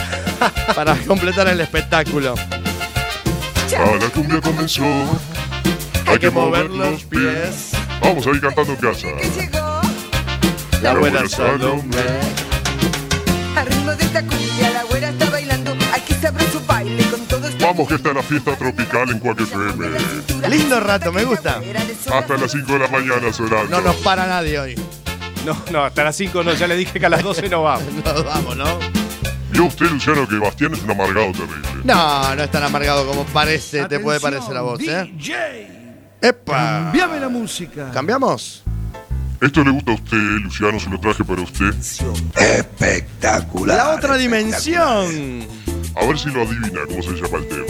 para 0.75 0.95
completar 1.07 1.49
el 1.49 1.63
espectáculo. 1.63 2.35
Ah, 3.79 3.93
la 3.99 4.09
cumbia 4.11 4.43
comenzó. 4.43 4.85
Hay 6.07 6.19
que 6.19 6.29
mover 6.29 6.69
los 6.69 7.05
pies. 7.05 7.73
Vamos 8.03 8.27
a 8.27 8.29
ir 8.29 8.41
cantando 8.43 8.75
en 8.75 8.81
casa. 8.81 9.09
La 10.83 10.93
buena 10.93 11.21
buena 11.21 11.27
Salomé. 11.27 11.95
Al 13.57 13.67
ritmo 13.67 13.95
de 13.95 14.05
esta 14.05 14.21
cumbia 14.21 14.71
la 14.75 14.83
güera 14.83 14.94
Vamos 17.61 17.89
que 17.89 17.95
está 17.95 18.11
en 18.11 18.17
la 18.17 18.23
fiesta 18.23 18.57
tropical 18.57 19.11
en 19.11 19.19
Cuac 19.19 19.41
FM. 19.41 19.87
Lindo 20.49 20.81
rato, 20.81 21.13
me 21.13 21.25
gusta. 21.25 21.61
Hasta 22.13 22.37
las 22.37 22.53
5 22.53 22.73
de 22.73 22.79
la 22.79 22.89
mañana 22.89 23.33
sonando. 23.33 23.69
No 23.69 23.81
nos 23.81 23.97
para 23.97 24.27
nadie 24.27 24.59
hoy. 24.59 24.75
No, 25.45 25.57
no, 25.71 25.85
hasta 25.85 26.05
las 26.05 26.17
5 26.17 26.43
no, 26.43 26.55
ya 26.55 26.67
le 26.67 26.77
dije 26.77 26.99
que 26.99 27.07
a 27.07 27.09
las 27.09 27.23
12 27.23 27.49
no 27.49 27.63
vamos. 27.63 27.93
Nos 28.05 28.25
vamos, 28.25 28.57
¿no? 28.57 28.79
Vio 29.51 29.65
usted, 29.67 29.87
Luciano, 29.87 30.27
que 30.27 30.39
Bastián 30.39 30.75
es 30.75 30.83
un 30.83 30.91
amargado 30.91 31.33
terrible. 31.33 31.69
No, 31.85 32.35
no 32.35 32.43
es 32.43 32.51
tan 32.51 32.63
amargado 32.63 33.07
como 33.07 33.25
parece, 33.27 33.87
te 33.87 34.01
puede 34.01 34.21
parecer 34.21 34.57
a 34.57 34.63
vos, 34.63 34.81
¿eh? 34.81 35.11
¡Epa! 36.21 36.85
Cambiame 36.85 37.21
la 37.21 37.29
música. 37.29 37.91
¿Cambiamos? 37.93 38.63
¿Esto 39.41 39.63
le 39.63 39.71
gusta 39.71 39.93
a 39.93 39.95
usted, 39.95 40.17
Luciano? 40.17 40.81
Se 40.81 40.89
lo 40.89 40.99
traje 40.99 41.23
para 41.25 41.43
usted. 41.43 41.75
Espectacular. 42.37 43.77
La 43.77 43.95
otra 43.95 44.17
dimensión. 44.17 45.47
A 45.97 46.05
ver 46.07 46.19
si 46.19 46.29
lo 46.31 46.43
adivina 46.43 46.81
cómo 46.89 47.03
se 47.03 47.11
llama 47.13 47.39
el 47.39 47.49
tema. 47.49 47.65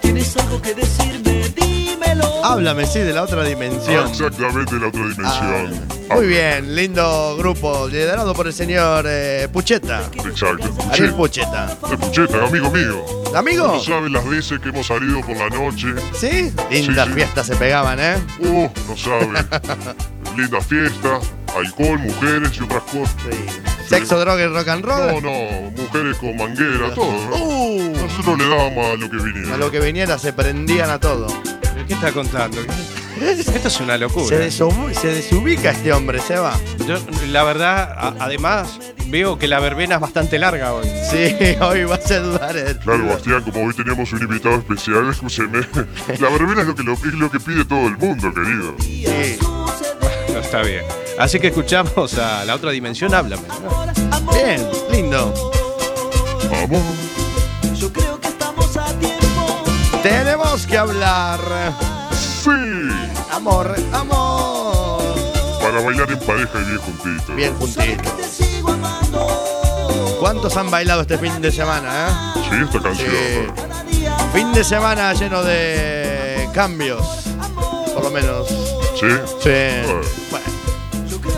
¿Tienes 0.00 0.36
algo 0.36 0.60
que 0.60 0.74
decirme? 0.74 1.48
Dímelo. 1.56 2.44
Háblame, 2.44 2.86
sí, 2.86 2.98
de 3.00 3.12
la 3.12 3.22
otra 3.22 3.42
Ah, 3.42 3.44
dimensión. 3.44 4.08
exactamente, 4.08 4.74
la 4.76 4.88
otra 4.88 5.00
dimensión. 5.06 6.00
Muy 6.10 6.26
bien, 6.26 6.74
lindo 6.74 7.36
grupo, 7.38 7.86
liderado 7.88 8.34
por 8.34 8.46
el 8.48 8.52
señor 8.52 9.04
eh, 9.08 9.48
Pucheta. 9.52 10.02
Exacto. 10.24 10.68
Ariel 10.92 11.14
Pucheta. 11.14 11.76
El 11.90 11.98
Pucheta, 11.98 12.44
amigo 12.44 12.70
mío. 12.70 13.04
¿Amigo? 13.34 13.66
No 13.68 13.80
sabes 13.80 14.10
las 14.10 14.28
veces 14.28 14.58
que 14.58 14.70
hemos 14.70 14.88
salido 14.88 15.20
por 15.20 15.36
la 15.36 15.48
noche. 15.48 15.86
¿Sí? 16.18 16.52
Lindas 16.70 17.06
sí. 17.08 17.14
fiestas 17.14 17.46
se 17.46 17.56
pegaban, 17.56 17.98
¿eh? 18.00 18.16
Uh, 18.40 18.68
no 18.88 18.96
sabes. 18.96 19.28
Linda 20.36 20.60
fiesta, 20.60 21.20
alcohol, 21.56 21.98
mujeres 22.00 22.50
y 22.58 22.62
otras 22.64 22.82
cosas. 22.84 23.14
Sexo, 23.90 24.20
droga 24.20 24.42
y 24.42 24.46
rock 24.46 24.68
and 24.68 24.84
roll. 24.84 25.06
No, 25.06 25.20
no, 25.20 25.70
mujeres 25.72 26.16
con 26.18 26.36
manguera, 26.36 26.94
todo. 26.94 27.12
¿no? 27.30 27.36
Uh. 27.36 27.92
Nosotros 27.96 28.38
le 28.38 28.48
dábamos 28.48 28.86
a 28.86 28.94
lo 28.96 29.10
que 29.10 29.16
viniera. 29.16 29.54
A 29.54 29.58
lo 29.58 29.70
que 29.70 29.80
viniera 29.80 30.18
se 30.18 30.32
prendían 30.32 30.90
a 30.90 31.00
todo. 31.00 31.26
¿Pero 31.60 31.86
¿Qué 31.86 31.94
está 31.94 32.12
contando? 32.12 32.58
Esto 33.20 33.68
es 33.68 33.80
una 33.80 33.98
locura. 33.98 34.28
Se, 34.28 34.48
desubi- 34.48 34.94
se 34.94 35.08
desubica 35.08 35.70
este 35.72 35.92
hombre, 35.92 36.20
se 36.20 36.36
va. 36.38 36.58
Yo, 36.86 36.96
la 37.26 37.42
verdad, 37.44 37.92
a- 37.92 38.14
además, 38.20 38.78
veo 39.08 39.38
que 39.38 39.46
la 39.48 39.58
verbena 39.60 39.96
es 39.96 40.00
bastante 40.00 40.38
larga 40.38 40.72
hoy. 40.72 40.86
Sí, 41.10 41.34
hoy 41.60 41.84
va 41.84 41.96
a 41.96 42.00
ser 42.00 42.22
dudar 42.22 42.56
el- 42.56 42.78
Claro, 42.78 43.06
Bastián, 43.08 43.42
como 43.42 43.66
hoy 43.66 43.74
teníamos 43.74 44.10
un 44.12 44.22
invitado 44.22 44.54
especial, 44.54 45.10
escúcheme. 45.10 45.60
La 46.20 46.28
verbena 46.30 46.62
es 46.62 46.68
lo 46.68 46.74
que, 46.76 46.82
lo, 46.84 46.92
es 46.94 47.04
lo 47.14 47.30
que 47.30 47.40
pide 47.40 47.64
todo 47.64 47.88
el 47.88 47.98
mundo, 47.98 48.32
querido. 48.32 48.74
Sí. 48.80 49.36
No 50.32 50.38
está 50.38 50.62
bien. 50.62 50.84
Así 51.20 51.38
que 51.38 51.48
escuchamos 51.48 52.16
a 52.16 52.46
la 52.46 52.54
otra 52.54 52.70
dimensión, 52.70 53.14
háblame. 53.14 53.42
¿no? 53.46 54.32
Bien, 54.32 54.66
lindo. 54.90 55.52
Vamos. 56.50 56.82
Tenemos 60.02 60.66
que 60.66 60.78
hablar. 60.78 61.38
Sí. 62.14 62.48
Amor, 63.30 63.76
amor. 63.92 65.02
Para 65.60 65.82
bailar 65.82 66.10
en 66.10 66.18
pareja 66.20 66.58
y 66.58 66.64
bien 66.64 66.78
juntitos. 66.78 67.36
Bien 67.36 67.54
juntitos. 67.54 68.40
¿Cuántos 70.18 70.56
han 70.56 70.70
bailado 70.70 71.02
este 71.02 71.18
fin 71.18 71.42
de 71.42 71.52
semana, 71.52 72.08
eh? 72.08 72.40
Sí, 72.48 72.56
esta 72.64 72.80
canción. 72.80 73.10
Sí. 73.90 74.06
Fin 74.32 74.52
de 74.54 74.64
semana 74.64 75.12
lleno 75.12 75.42
de 75.42 76.48
cambios. 76.54 77.26
Por 77.92 78.04
lo 78.04 78.10
menos. 78.10 78.48
¿Sí? 78.98 79.06
Sí. 79.42 79.50
Bueno. 80.29 80.29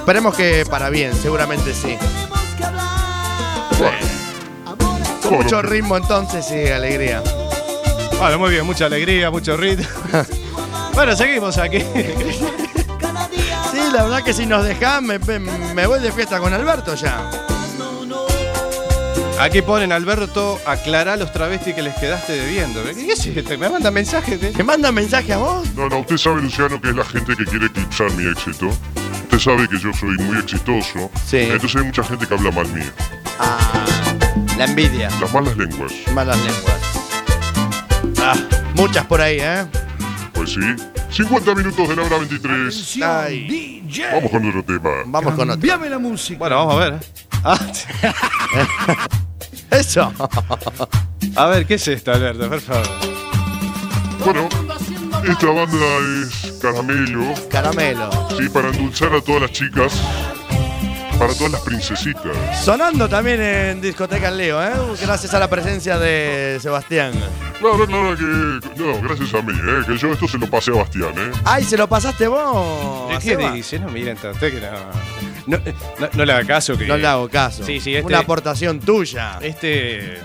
Esperemos 0.02 0.34
que 0.34 0.64
para 0.68 0.90
bien, 0.90 1.14
seguramente 1.14 1.72
sí. 1.72 1.96
Con 5.22 5.34
mucho 5.34 5.62
ritmo 5.62 5.96
entonces 5.96 6.50
y 6.50 6.68
alegría. 6.70 7.22
Bueno, 8.18 8.38
muy 8.40 8.50
bien, 8.50 8.66
mucha 8.66 8.86
alegría, 8.86 9.30
mucho 9.30 9.56
ritmo. 9.56 9.86
bueno, 10.94 11.14
seguimos 11.16 11.56
aquí. 11.56 11.78
Sí, 13.70 13.78
la 13.92 14.02
verdad 14.02 14.24
que 14.24 14.32
si 14.34 14.44
nos 14.44 14.64
dejan, 14.64 15.06
me, 15.06 15.18
me- 15.20 15.86
voy 15.86 16.00
de 16.00 16.10
fiesta 16.10 16.40
con 16.40 16.52
Alberto 16.52 16.94
ya. 16.96 17.30
Aquí 19.38 19.62
ponen, 19.62 19.92
Alberto, 19.92 20.60
aclará 20.66 21.16
los 21.16 21.32
travestis 21.32 21.74
que 21.74 21.82
les 21.82 21.94
quedaste 21.96 22.32
debiendo. 22.32 22.82
¿Qué 22.84 23.12
es 23.12 23.24
esto? 23.26 23.56
¿Me 23.56 23.68
mandan 23.68 23.94
mensajes? 23.94 24.40
De... 24.40 24.50
¿Te 24.50 24.62
mandan 24.64 24.94
mensaje 24.94 25.32
a 25.32 25.38
vos? 25.38 25.66
No, 25.74 25.88
no, 25.88 26.00
usted 26.00 26.16
sabe, 26.16 26.42
Luciano, 26.42 26.80
que 26.80 26.90
es 26.90 26.96
la 26.96 27.04
gente 27.04 27.34
que 27.36 27.44
quiere 27.44 27.66
eclipsar 27.66 28.10
mi 28.12 28.30
éxito. 28.30 28.68
Sabe 29.42 29.68
que 29.68 29.76
yo 29.76 29.92
soy 29.92 30.16
muy 30.18 30.38
exitoso. 30.38 31.10
Sí. 31.26 31.38
Entonces 31.38 31.74
hay 31.74 31.86
mucha 31.86 32.04
gente 32.04 32.28
que 32.28 32.34
habla 32.34 32.52
mal 32.52 32.68
mío. 32.68 32.92
La 34.56 34.66
envidia. 34.66 35.10
Las 35.20 35.32
malas 35.34 35.56
lenguas. 35.56 35.92
Malas 36.14 36.36
lenguas. 36.38 36.80
Ah, 38.20 38.36
muchas 38.76 39.04
por 39.06 39.20
ahí, 39.20 39.38
¿eh? 39.40 39.64
Pues 40.32 40.52
sí. 40.52 40.60
50 41.10 41.54
minutos 41.56 41.88
de 41.88 41.96
la 41.96 42.02
hora 42.02 42.18
23. 42.18 42.98
Ay. 43.02 43.82
Vamos 44.12 44.30
con 44.30 44.48
otro 44.48 44.64
tema. 44.64 44.90
Vamos 45.06 45.34
con 45.34 45.50
otro. 45.50 45.88
La 45.88 45.98
música. 45.98 46.38
Bueno, 46.38 46.56
vamos 46.56 46.74
a 46.76 46.78
ver. 46.78 47.00
Ah, 47.42 47.58
Eso. 49.72 50.12
a 51.34 51.46
ver, 51.46 51.66
¿qué 51.66 51.74
es 51.74 51.88
esto, 51.88 52.12
Alberto? 52.12 52.48
Por 52.48 52.60
favor. 52.60 52.88
Bueno, 54.24 54.48
esta 55.28 55.46
banda 55.46 55.86
es 56.22 56.52
Caramelo. 56.60 57.34
Caramelo. 57.50 58.28
Sí, 58.36 58.48
para 58.48 58.68
endulzar 58.68 59.12
a 59.14 59.20
todas 59.20 59.42
las 59.42 59.52
chicas. 59.52 59.92
Para 61.18 61.34
todas 61.34 61.52
las 61.52 61.60
princesitas. 61.60 62.64
Sonando 62.64 63.08
también 63.08 63.40
en 63.40 63.80
Discoteca 63.80 64.28
El 64.28 64.38
Leo, 64.38 64.62
¿eh? 64.62 64.72
Gracias 65.00 65.32
a 65.34 65.38
la 65.38 65.48
presencia 65.48 65.98
de 65.98 66.58
Sebastián. 66.60 67.12
No, 67.60 67.76
no, 67.76 67.86
no, 67.86 68.16
que, 68.16 68.24
no, 68.82 69.00
gracias 69.02 69.32
a 69.34 69.42
mí, 69.42 69.52
¿eh? 69.52 69.82
que 69.86 69.96
yo 69.96 70.12
esto 70.12 70.26
se 70.26 70.36
lo 70.38 70.50
pasé 70.50 70.72
a 70.72 70.74
Bastián. 70.78 71.12
¿eh? 71.16 71.30
¡Ay, 71.44 71.62
se 71.62 71.76
lo 71.76 71.88
pasaste 71.88 72.26
vos! 72.26 73.10
¿De 73.10 73.18
qué 73.20 73.36
dice? 73.52 73.78
No, 73.78 73.88
miren, 73.88 74.16
usted 74.16 74.52
que 74.52 74.60
no. 74.60 74.70
No, 75.46 75.58
no- 75.98 76.08
no 76.12 76.24
le 76.24 76.32
haga 76.32 76.44
caso. 76.44 76.76
Que... 76.76 76.86
No 76.86 76.96
le 76.96 77.06
hago 77.06 77.28
caso. 77.28 77.64
Sí, 77.64 77.78
sí, 77.78 77.94
este. 77.94 78.06
Una 78.06 78.20
aportación 78.20 78.80
tuya. 78.80 79.38
Este. 79.40 80.18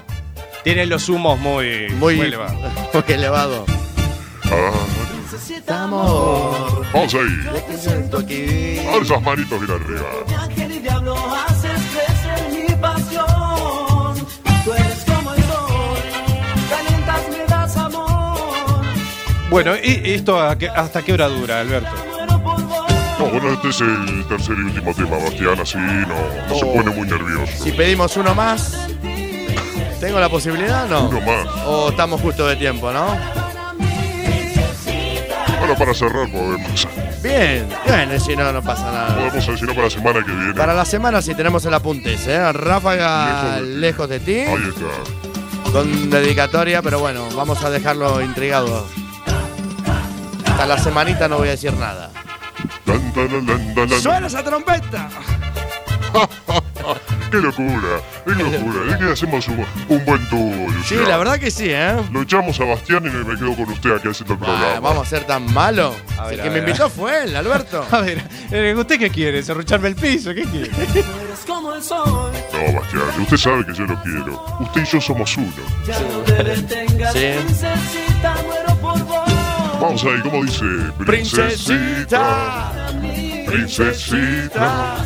Tiene 0.63 0.85
los 0.87 1.09
humos 1.09 1.39
muy. 1.39 1.89
Muy, 1.89 2.15
muy 2.15 2.25
elevados. 2.25 2.55
muy 2.93 3.03
elevado. 3.07 3.65
Ah, 4.51 4.71
Amor. 5.83 6.85
vamos 6.93 7.13
ahí. 7.13 8.85
Ahora 8.87 9.03
esas 9.03 9.21
manitos 9.21 9.59
bien 9.59 9.71
arriba. 9.71 10.43
Ángel 10.43 10.71
y 10.71 10.79
diablo 10.79 11.15
haces 11.47 11.81
crecer 11.91 12.67
mi 12.67 12.75
pasión. 12.75 14.15
Tú 14.63 14.73
eres 14.73 15.05
como 15.05 15.33
el 15.33 15.43
sol, 15.43 15.97
calientas, 16.69 17.21
me 17.29 17.45
das 17.47 17.77
amor. 17.77 18.37
Bueno, 19.49 19.73
¿y 19.83 20.11
esto 20.11 20.39
hasta 20.39 21.01
qué 21.03 21.13
hora 21.13 21.27
dura, 21.27 21.59
Alberto? 21.59 21.89
No, 23.19 23.25
bueno, 23.25 23.49
este 23.51 23.69
es 23.69 23.81
el 23.81 24.25
tercer 24.27 24.55
y 24.57 24.61
último 24.61 24.93
tema, 24.93 25.17
Bastián, 25.17 25.59
así 25.59 25.77
no, 25.77 26.47
no 26.49 26.55
se 26.55 26.65
pone 26.65 26.91
muy 26.91 27.07
nervioso. 27.07 27.63
Si 27.63 27.71
pedimos 27.71 28.15
uno 28.15 28.35
más, 28.35 28.77
¿tengo 29.99 30.19
la 30.19 30.29
posibilidad 30.29 30.85
o 30.85 30.87
no? 30.87 31.09
Uno 31.09 31.21
más. 31.21 31.47
O 31.65 31.89
estamos 31.89 32.21
justo 32.21 32.45
de 32.47 32.55
tiempo, 32.55 32.91
¿no? 32.93 33.17
Ahora 35.67 35.79
para 35.79 35.93
cerrar 35.93 36.31
podemos. 36.31 36.87
Bien, 37.21 37.67
bien, 37.85 38.21
si 38.21 38.37
no, 38.37 38.53
no 38.53 38.63
pasa 38.63 38.85
nada. 38.85 39.15
Podemos 39.15 39.47
decirlo 39.47 39.73
para 39.75 39.83
la 39.83 39.89
semana 39.89 40.25
que 40.25 40.31
viene. 40.31 40.53
Para 40.53 40.73
la 40.73 40.85
semana 40.85 41.21
sí 41.21 41.35
tenemos 41.35 41.65
el 41.65 41.73
apunte, 41.73 42.17
¿eh? 42.25 42.53
Ráfaga 42.53 43.59
lejos 43.59 44.07
de 44.07 44.21
ti. 44.21 44.39
Ahí 44.39 44.69
está. 44.69 45.71
Con 45.73 46.09
dedicatoria, 46.09 46.81
pero 46.81 46.99
bueno, 46.99 47.27
vamos 47.35 47.61
a 47.65 47.69
dejarlo 47.69 48.21
intrigado. 48.21 48.87
Hasta 50.45 50.65
la 50.65 50.77
semanita 50.77 51.27
no 51.27 51.39
voy 51.39 51.49
a 51.49 51.51
decir 51.51 51.73
nada. 51.73 52.11
Tan, 52.85 53.13
tan, 53.13 53.75
tan. 53.75 53.89
¡Suena 53.99 54.27
esa 54.27 54.41
trompeta! 54.41 55.09
¡Qué 57.31 57.37
locura! 57.37 58.01
¡Qué 58.25 58.31
locura! 58.35 58.91
Es 58.91 58.97
que 58.97 59.11
hacemos 59.11 59.47
un, 59.49 59.65
un 59.89 60.05
buen 60.05 60.29
dúo, 60.29 60.67
Sí, 60.85 60.95
la 61.07 61.17
verdad 61.17 61.37
que 61.39 61.51
sí, 61.51 61.65
¿eh? 61.67 61.95
Lo 62.11 62.21
echamos 62.21 62.59
a 62.61 62.63
Bastián 62.65 63.03
y 63.05 63.09
me 63.09 63.35
quedo 63.37 63.55
con 63.55 63.69
usted 63.69 63.95
aquí 63.95 64.07
haciendo 64.07 64.33
el 64.35 64.39
Ah, 64.41 64.45
programa. 64.45 64.79
vamos 64.79 65.07
a 65.07 65.09
ser 65.09 65.23
tan 65.25 65.53
malo. 65.53 65.93
A 66.17 66.25
ver, 66.25 66.35
el 66.35 66.39
a 66.39 66.43
que 66.43 66.49
me 66.49 66.59
invitó 66.59 66.89
fue 66.89 67.23
él, 67.23 67.35
Alberto. 67.35 67.85
A 67.91 67.99
ver, 67.99 68.21
eh, 68.51 68.73
¿usted 68.77 68.97
qué 68.99 69.09
quiere? 69.09 69.43
¿Cerrucharme 69.43 69.89
el 69.89 69.95
piso? 69.95 70.33
¿Qué 70.33 70.43
quiere? 70.43 70.67
Eres 70.77 71.39
como 71.45 71.73
el 71.73 71.83
sol, 71.83 72.31
No, 72.53 72.79
Bastián, 72.79 73.21
usted 73.21 73.37
sabe 73.37 73.65
que 73.65 73.73
yo 73.73 73.83
lo 73.85 74.01
quiero. 74.03 74.57
Usted 74.61 74.81
y 74.81 74.85
yo 74.85 75.01
somos 75.01 75.35
uno. 75.37 75.51
ya 75.85 75.99
no 75.99 76.19
te 76.19 76.43
detengas, 76.43 77.13
Sí. 77.13 77.19
princesita, 77.45 78.35
muero 78.45 78.75
por 78.81 78.99
vos. 79.05 79.33
Vamos 79.81 80.03
ahí, 80.05 80.19
¿cómo 80.23 80.43
dice? 80.43 80.65
Princesita. 81.05 82.71
Princesita. 83.45 84.97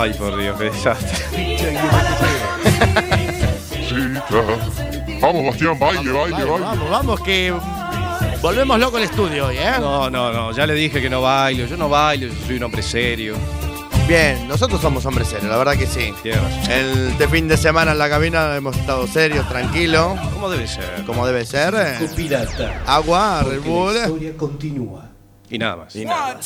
Ay, 0.00 0.14
por 0.14 0.36
Dios, 0.38 0.56
qué 0.58 0.64
desastre. 0.64 1.18
Vamos, 5.20 5.44
Bastián, 5.46 5.78
baile, 5.78 6.10
baile, 6.12 6.44
Vamos, 6.44 6.60
baile. 6.60 6.64
vamos, 6.64 6.90
vamos, 6.90 7.20
que 7.20 7.54
volvemos 8.40 8.78
loco 8.80 8.96
al 8.96 9.04
estudio 9.04 9.46
hoy, 9.46 9.58
¿eh? 9.58 9.72
No, 9.78 10.10
no, 10.10 10.32
no, 10.32 10.52
ya 10.52 10.66
le 10.66 10.74
dije 10.74 11.00
que 11.00 11.08
no 11.10 11.20
bailo. 11.22 11.66
Yo 11.66 11.76
no 11.76 11.88
bailo, 11.88 12.26
yo 12.26 12.34
soy 12.46 12.56
un 12.56 12.64
hombre 12.64 12.82
serio. 12.82 13.36
Bien, 14.08 14.48
nosotros 14.48 14.80
somos 14.80 15.06
hombres 15.06 15.28
serios, 15.28 15.48
la 15.48 15.56
verdad 15.56 15.76
que 15.76 15.86
sí. 15.86 16.12
El 16.68 17.08
este 17.12 17.28
fin 17.28 17.46
de 17.46 17.56
semana 17.56 17.92
en 17.92 17.98
la 17.98 18.08
cabina 18.08 18.56
hemos 18.56 18.76
estado 18.76 19.06
serios, 19.06 19.48
tranquilos, 19.48 20.18
¿Cómo 20.32 20.50
debe 20.50 20.66
ser? 20.66 21.04
como 21.06 21.24
debe 21.26 21.44
ser. 21.46 21.74
eh. 21.76 22.08
Pirata. 22.16 22.82
Agua, 22.86 23.44
Red 23.44 23.60
Bull. 23.62 23.94
La 23.94 24.00
historia 24.00 24.32
continúa. 24.36 25.08
Y 25.48 25.58
nada 25.58 25.76
más. 25.76 25.94
Y 25.94 26.04
nada. 26.04 26.38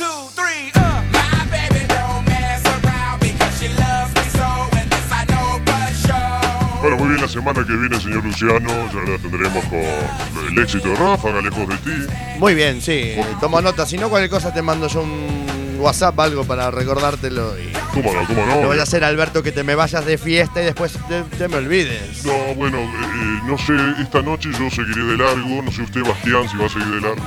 Bueno, 6.81 6.97
muy 6.99 7.09
bien, 7.09 7.21
la 7.21 7.29
semana 7.29 7.65
que 7.67 7.73
viene, 7.73 8.01
señor 8.01 8.25
Luciano, 8.25 8.69
ya 8.69 9.11
la 9.11 9.19
tendremos 9.19 9.65
con 9.65 10.49
el 10.53 10.59
éxito 10.59 10.89
de 10.89 10.97
Ráfaga, 10.97 11.41
lejos 11.41 11.69
de 11.69 11.77
ti. 11.77 12.13
Muy 12.39 12.55
bien, 12.55 12.81
sí. 12.81 13.15
Tomo 13.41 13.61
nota. 13.61 13.87
Si 13.87 13.97
no, 13.99 14.09
cualquier 14.09 14.31
cosa 14.31 14.53
te 14.53 14.63
mando 14.63 14.87
yo 14.89 15.03
un 15.03 15.77
WhatsApp, 15.79 16.19
algo 16.21 16.45
para 16.45 16.71
recordártelo. 16.71 17.59
Y 17.59 17.73
¿Cómo 17.95 18.13
no? 18.13 18.27
¿Cómo 18.27 18.47
no? 18.47 18.61
no 18.61 18.67
voy 18.69 18.79
a 18.79 18.83
hacer, 18.83 19.05
Alberto, 19.05 19.43
que 19.43 19.53
te 19.53 19.65
me 19.65 19.75
vayas 19.75 20.05
de 20.05 20.19
fiesta 20.19 20.63
y 20.63 20.67
después 20.67 20.99
te, 21.09 21.23
te 21.23 21.49
me 21.49 21.57
olvides. 21.57 22.25
No, 22.25 22.55
bueno, 22.55 22.79
eh, 22.79 22.91
eh, 22.93 23.41
no 23.47 23.57
sé, 23.59 23.75
esta 24.03 24.23
noche 24.23 24.51
yo 24.53 24.71
seguiré 24.71 25.05
de 25.05 25.17
largo, 25.17 25.63
no 25.63 25.73
sé 25.73 25.83
usted, 25.83 26.03
Bastián, 26.03 26.49
si 26.49 26.57
va 26.57 26.67
a 26.67 26.69
seguir 26.69 26.89
de 26.89 27.01
largo. 27.01 27.23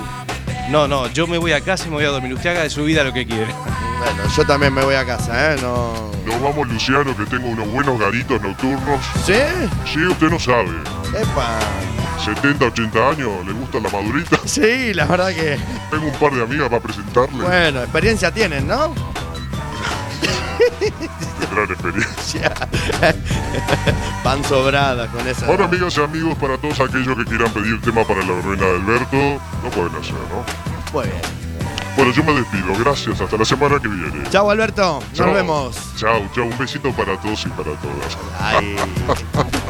No, 0.70 0.88
no, 0.88 1.08
yo 1.08 1.26
me 1.26 1.40
voy 1.40 1.52
a 1.52 1.62
casa 1.62 1.86
y 1.88 1.90
me 1.90 1.96
voy 1.96 2.06
a 2.06 2.10
dormir. 2.10 2.34
Usted 2.34 2.52
haga 2.52 2.64
de 2.64 2.70
su 2.70 2.84
vida 2.84 3.04
lo 3.04 3.12
que 3.12 3.26
quiere. 3.26 3.46
Bueno, 3.46 4.30
yo 4.36 4.46
también 4.46 4.74
me 4.74 4.84
voy 4.84 4.96
a 4.96 5.06
casa, 5.06 5.54
¿eh? 5.54 5.58
No. 5.62 6.12
Nos 6.26 6.42
vamos, 6.42 6.68
Luciano, 6.68 7.16
que 7.18 7.26
tengo 7.26 7.48
unos 7.48 7.68
buenos 7.72 8.00
garitos 8.00 8.40
nocturnos. 8.40 9.04
¿Sí? 9.26 9.34
Sí, 9.92 10.06
usted 10.06 10.30
no 10.30 10.40
sabe. 10.40 10.70
Epa. 11.20 11.60
70, 12.24 12.66
80 12.66 13.10
años, 13.10 13.30
¿le 13.48 13.54
gusta 13.54 13.80
la 13.80 13.90
madurita? 13.90 14.38
Sí, 14.46 14.94
la 14.94 15.06
verdad 15.06 15.30
que. 15.30 15.58
Tengo 15.90 16.06
un 16.06 16.14
par 16.20 16.34
de 16.34 16.44
amigas 16.44 16.70
para 16.70 16.82
presentarle. 16.82 17.44
Bueno, 17.44 17.82
experiencia 17.82 18.32
tienen, 18.32 18.68
¿no? 18.68 18.94
Gran 21.52 21.72
experiencia. 21.72 22.54
Van 24.24 24.44
sobradas 24.50 25.10
con 25.10 25.28
esa. 25.28 25.46
Bueno, 25.48 25.66
amigas 25.66 25.98
y 25.98 26.02
amigos, 26.02 26.38
para 26.38 26.58
todos 26.58 26.80
aquellos 26.80 27.18
que 27.18 27.26
quieran 27.26 27.52
pedir 27.52 27.82
tema 27.82 28.06
para 28.06 28.22
la 28.22 28.34
verbena 28.34 28.66
de 28.66 28.76
Alberto, 28.76 29.42
lo 29.64 29.70
pueden 29.72 29.96
hacer, 29.96 30.14
¿no? 30.14 30.46
Muy 30.94 31.06
bien. 31.08 31.22
Bueno, 31.96 32.14
yo 32.14 32.24
me 32.24 32.34
despido. 32.34 32.74
Gracias. 32.80 33.20
Hasta 33.20 33.36
la 33.38 33.46
semana 33.46 33.80
que 33.80 33.88
viene. 33.88 34.30
Chau, 34.30 34.50
Alberto. 34.50 35.02
Nos 35.10 35.18
Chao. 35.18 35.34
vemos. 35.34 35.76
Chao, 35.98 36.22
chao. 36.34 36.46
Un 36.46 36.58
besito 36.58 36.92
para 36.94 37.20
todos 37.20 37.46
y 37.46 37.50
para 37.50 37.72
todas. 37.72 38.18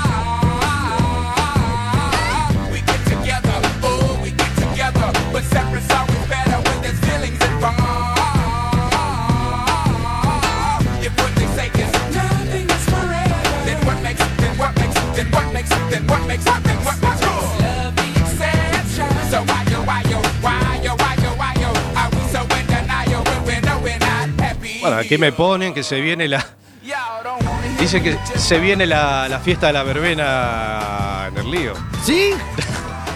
what 15.89 15.97
makes, 15.97 15.99
then 15.99 16.07
what 16.09 16.27
makes, 16.27 16.45
then 16.45 16.79
what 16.85 17.01
makes 17.01 17.21
love 17.23 17.95
the 17.97 18.07
exception? 18.21 19.09
So 19.31 19.43
why 19.45 19.65
yo, 19.71 19.83
why 19.83 20.03
yo, 20.11 20.19
why 20.43 20.81
yo, 20.83 20.95
why 20.97 21.17
yo, 21.23 21.31
why 21.37 21.55
yo, 21.61 21.71
are 21.97 22.11
we 22.11 22.23
so 22.29 22.43
in 22.57 22.67
denial 22.67 23.23
when 23.25 23.45
we 23.47 23.61
know 23.61 23.81
we're 23.83 23.99
not 23.99 24.29
happy? 24.41 24.81
Bueno, 24.81 24.97
aquí 24.97 25.19
me 25.19 25.33
ponen 25.33 25.73
que 25.75 25.83
se 25.83 26.01
viene 26.01 26.29
la. 26.29 26.45
Dice 27.79 28.03
que 28.03 28.19
se 28.37 28.59
viene 28.59 28.87
la, 28.87 29.29
la 29.29 29.39
fiesta 29.39 29.69
de 29.69 29.73
la 29.73 29.83
verbena 29.83 31.27
en 31.29 31.37
el 31.39 31.51
lío. 31.51 31.75
¿Sí? 32.05 32.33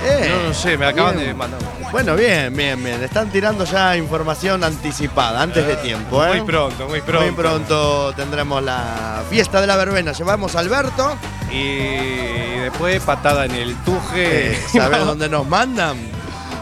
Eh, 0.05 0.29
no, 0.29 0.49
no 0.49 0.53
sé, 0.55 0.77
me 0.77 0.87
acaban 0.87 1.15
bien. 1.15 1.29
de 1.29 1.35
mandar. 1.35 1.61
Bueno, 1.93 2.17
bien, 2.17 2.57
bien, 2.57 2.83
bien. 2.83 3.01
Están 3.05 3.31
tirando 3.31 3.65
ya 3.65 3.97
información 3.97 4.65
anticipada, 4.65 5.41
antes 5.41 5.65
de 5.65 5.77
tiempo, 5.77 6.25
¿eh? 6.25 6.39
Muy 6.39 6.41
pronto, 6.41 6.89
muy 6.89 7.01
pronto. 7.03 7.23
Muy 7.23 7.31
pronto 7.31 8.13
tendremos 8.17 8.65
la 8.65 9.23
fiesta 9.31 9.61
de 9.61 9.69
la 9.69 9.77
verbena. 9.77 10.11
Llevamos 10.11 10.57
a 10.57 10.59
Alberto. 10.59 11.17
Y 11.53 12.52
después 12.63 13.03
patada 13.03 13.45
en 13.45 13.53
el 13.53 13.75
tuje. 13.85 14.53
Eh, 14.53 14.59
¿Sabes 14.73 15.01
dónde 15.07 15.29
nos 15.29 15.47
mandan? 15.47 15.97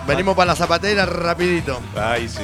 Venimos 0.06 0.34
para 0.34 0.52
la 0.52 0.56
zapatera 0.56 1.06
rapidito. 1.06 1.80
Ay, 1.96 2.28
sí. 2.28 2.42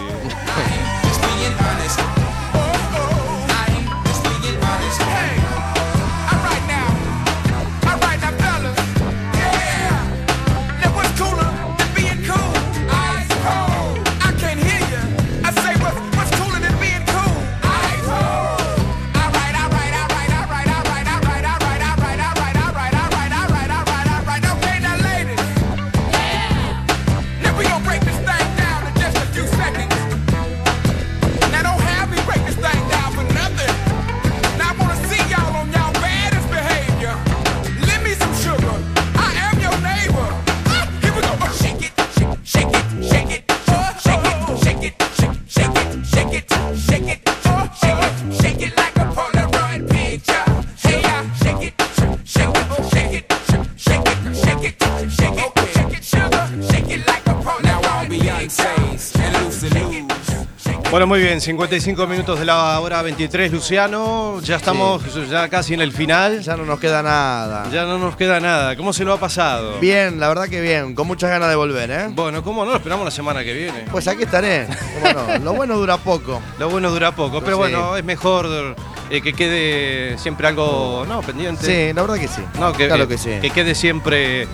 Bueno, 61.07 61.21
muy 61.23 61.29
bien, 61.29 61.41
55 61.41 62.05
minutos 62.09 62.37
de 62.41 62.45
la 62.45 62.81
hora 62.81 63.01
23, 63.01 63.53
Luciano. 63.53 64.41
Ya 64.43 64.57
estamos 64.57 65.05
ya 65.31 65.49
casi 65.49 65.75
en 65.75 65.81
el 65.81 65.93
final. 65.93 66.41
Ya 66.41 66.57
no 66.57 66.65
nos 66.65 66.81
queda 66.81 67.01
nada. 67.01 67.71
Ya 67.71 67.85
no 67.85 67.97
nos 67.97 68.17
queda 68.17 68.41
nada. 68.41 68.75
¿Cómo 68.77 68.93
se 68.93 69.05
lo 69.05 69.13
ha 69.13 69.21
pasado? 69.21 69.79
Bien, 69.79 70.19
la 70.19 70.27
verdad 70.27 70.49
que 70.49 70.61
bien. 70.61 70.97
Con 70.97 71.07
muchas 71.07 71.31
ganas 71.31 71.49
de 71.49 71.55
volver, 71.55 71.91
¿eh? 71.93 72.07
Bueno, 72.11 72.43
¿cómo 72.43 72.65
no? 72.65 72.73
Lo 72.73 72.77
esperamos 72.79 73.05
la 73.05 73.13
semana 73.13 73.45
que 73.45 73.53
viene. 73.53 73.85
Pues 73.93 74.09
aquí 74.09 74.25
estaré. 74.25 74.67
¿Cómo 75.01 75.13
no? 75.13 75.39
Lo 75.45 75.55
bueno 75.55 75.77
dura 75.77 75.97
poco. 75.97 76.43
Lo 76.59 76.71
bueno 76.71 76.91
dura 76.91 77.13
poco, 77.13 77.41
pero 77.41 77.53
Sí. 77.55 77.59
bueno, 77.61 77.97
es 77.97 78.05
mejor 78.05 78.75
eh, 79.09 79.21
que 79.23 79.33
quede 79.33 80.19
siempre 80.19 80.49
algo 80.49 81.05
no 81.07 81.21
pendiente. 81.23 81.65
Sí, 81.65 81.93
la 81.95 82.03
verdad 82.03 82.17
que 82.19 82.27
sí. 82.27 82.43
No, 82.59 82.73
que, 82.73 82.89
Claro 82.89 83.05
eh, 83.05 83.09
que 83.09 83.19
sí. 83.19 83.31
que 83.41 83.51
quede 83.51 83.77
siempre 83.77 84.49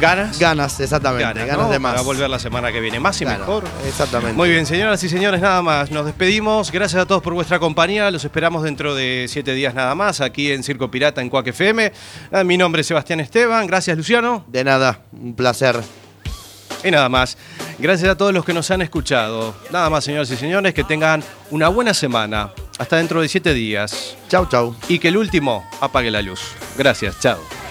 ganas. 0.00 0.38
Ganas, 0.38 0.80
exactamente. 0.80 1.46
Ganas, 1.46 1.66
¿no? 1.66 1.70
de 1.70 1.78
más. 1.78 1.92
Para 1.92 2.02
volver 2.02 2.28
la 2.30 2.38
semana 2.38 2.72
que 2.72 2.80
viene. 2.80 3.00
Más 3.00 3.20
y 3.20 3.26
mejor. 3.26 3.64
Exactamente. 3.86 4.34
Muy 4.34 4.50
bien, 4.50 4.66
señoras 4.66 5.02
y 5.02 5.08
señores, 5.08 5.40
nada 5.40 5.62
más. 5.62 5.90
Nos 5.90 6.06
despedimos. 6.06 6.70
Gracias 6.70 7.02
a 7.02 7.06
todos 7.06 7.22
por 7.22 7.34
vuestra 7.34 7.58
compañía. 7.58 8.10
Los 8.10 8.24
esperamos 8.24 8.62
dentro 8.62 8.94
de 8.94 9.26
siete 9.28 9.52
días 9.54 9.74
nada 9.74 9.94
más, 9.94 10.20
aquí 10.20 10.52
en 10.52 10.62
Circo 10.62 10.90
Pirata 10.90 11.20
en 11.20 11.30
Cuac 11.30 11.46
FM. 11.46 11.92
Ah, 12.32 12.44
Mi 12.44 12.56
nombre 12.56 12.80
es 12.80 12.86
Sebastián 12.86 13.20
Esteban. 13.20 13.66
Gracias, 13.66 13.96
Luciano. 13.96 14.44
De 14.48 14.64
nada, 14.64 15.00
un 15.12 15.34
placer. 15.34 15.80
Y 16.82 16.90
nada 16.90 17.08
más. 17.08 17.38
Gracias 17.78 18.10
a 18.10 18.16
todos 18.16 18.32
los 18.32 18.44
que 18.44 18.52
nos 18.52 18.70
han 18.70 18.82
escuchado. 18.82 19.54
Nada 19.70 19.88
más, 19.90 20.04
señoras 20.04 20.30
y 20.30 20.36
señores, 20.36 20.74
que 20.74 20.84
tengan 20.84 21.24
una 21.50 21.68
buena 21.68 21.94
semana. 21.94 22.52
Hasta 22.78 22.96
dentro 22.96 23.22
de 23.22 23.28
siete 23.28 23.54
días. 23.54 24.16
Chau, 24.28 24.46
chau. 24.46 24.76
Y 24.88 24.98
que 24.98 25.08
el 25.08 25.16
último 25.16 25.64
apague 25.80 26.10
la 26.10 26.22
luz. 26.22 26.40
Gracias, 26.76 27.18
chao. 27.20 27.63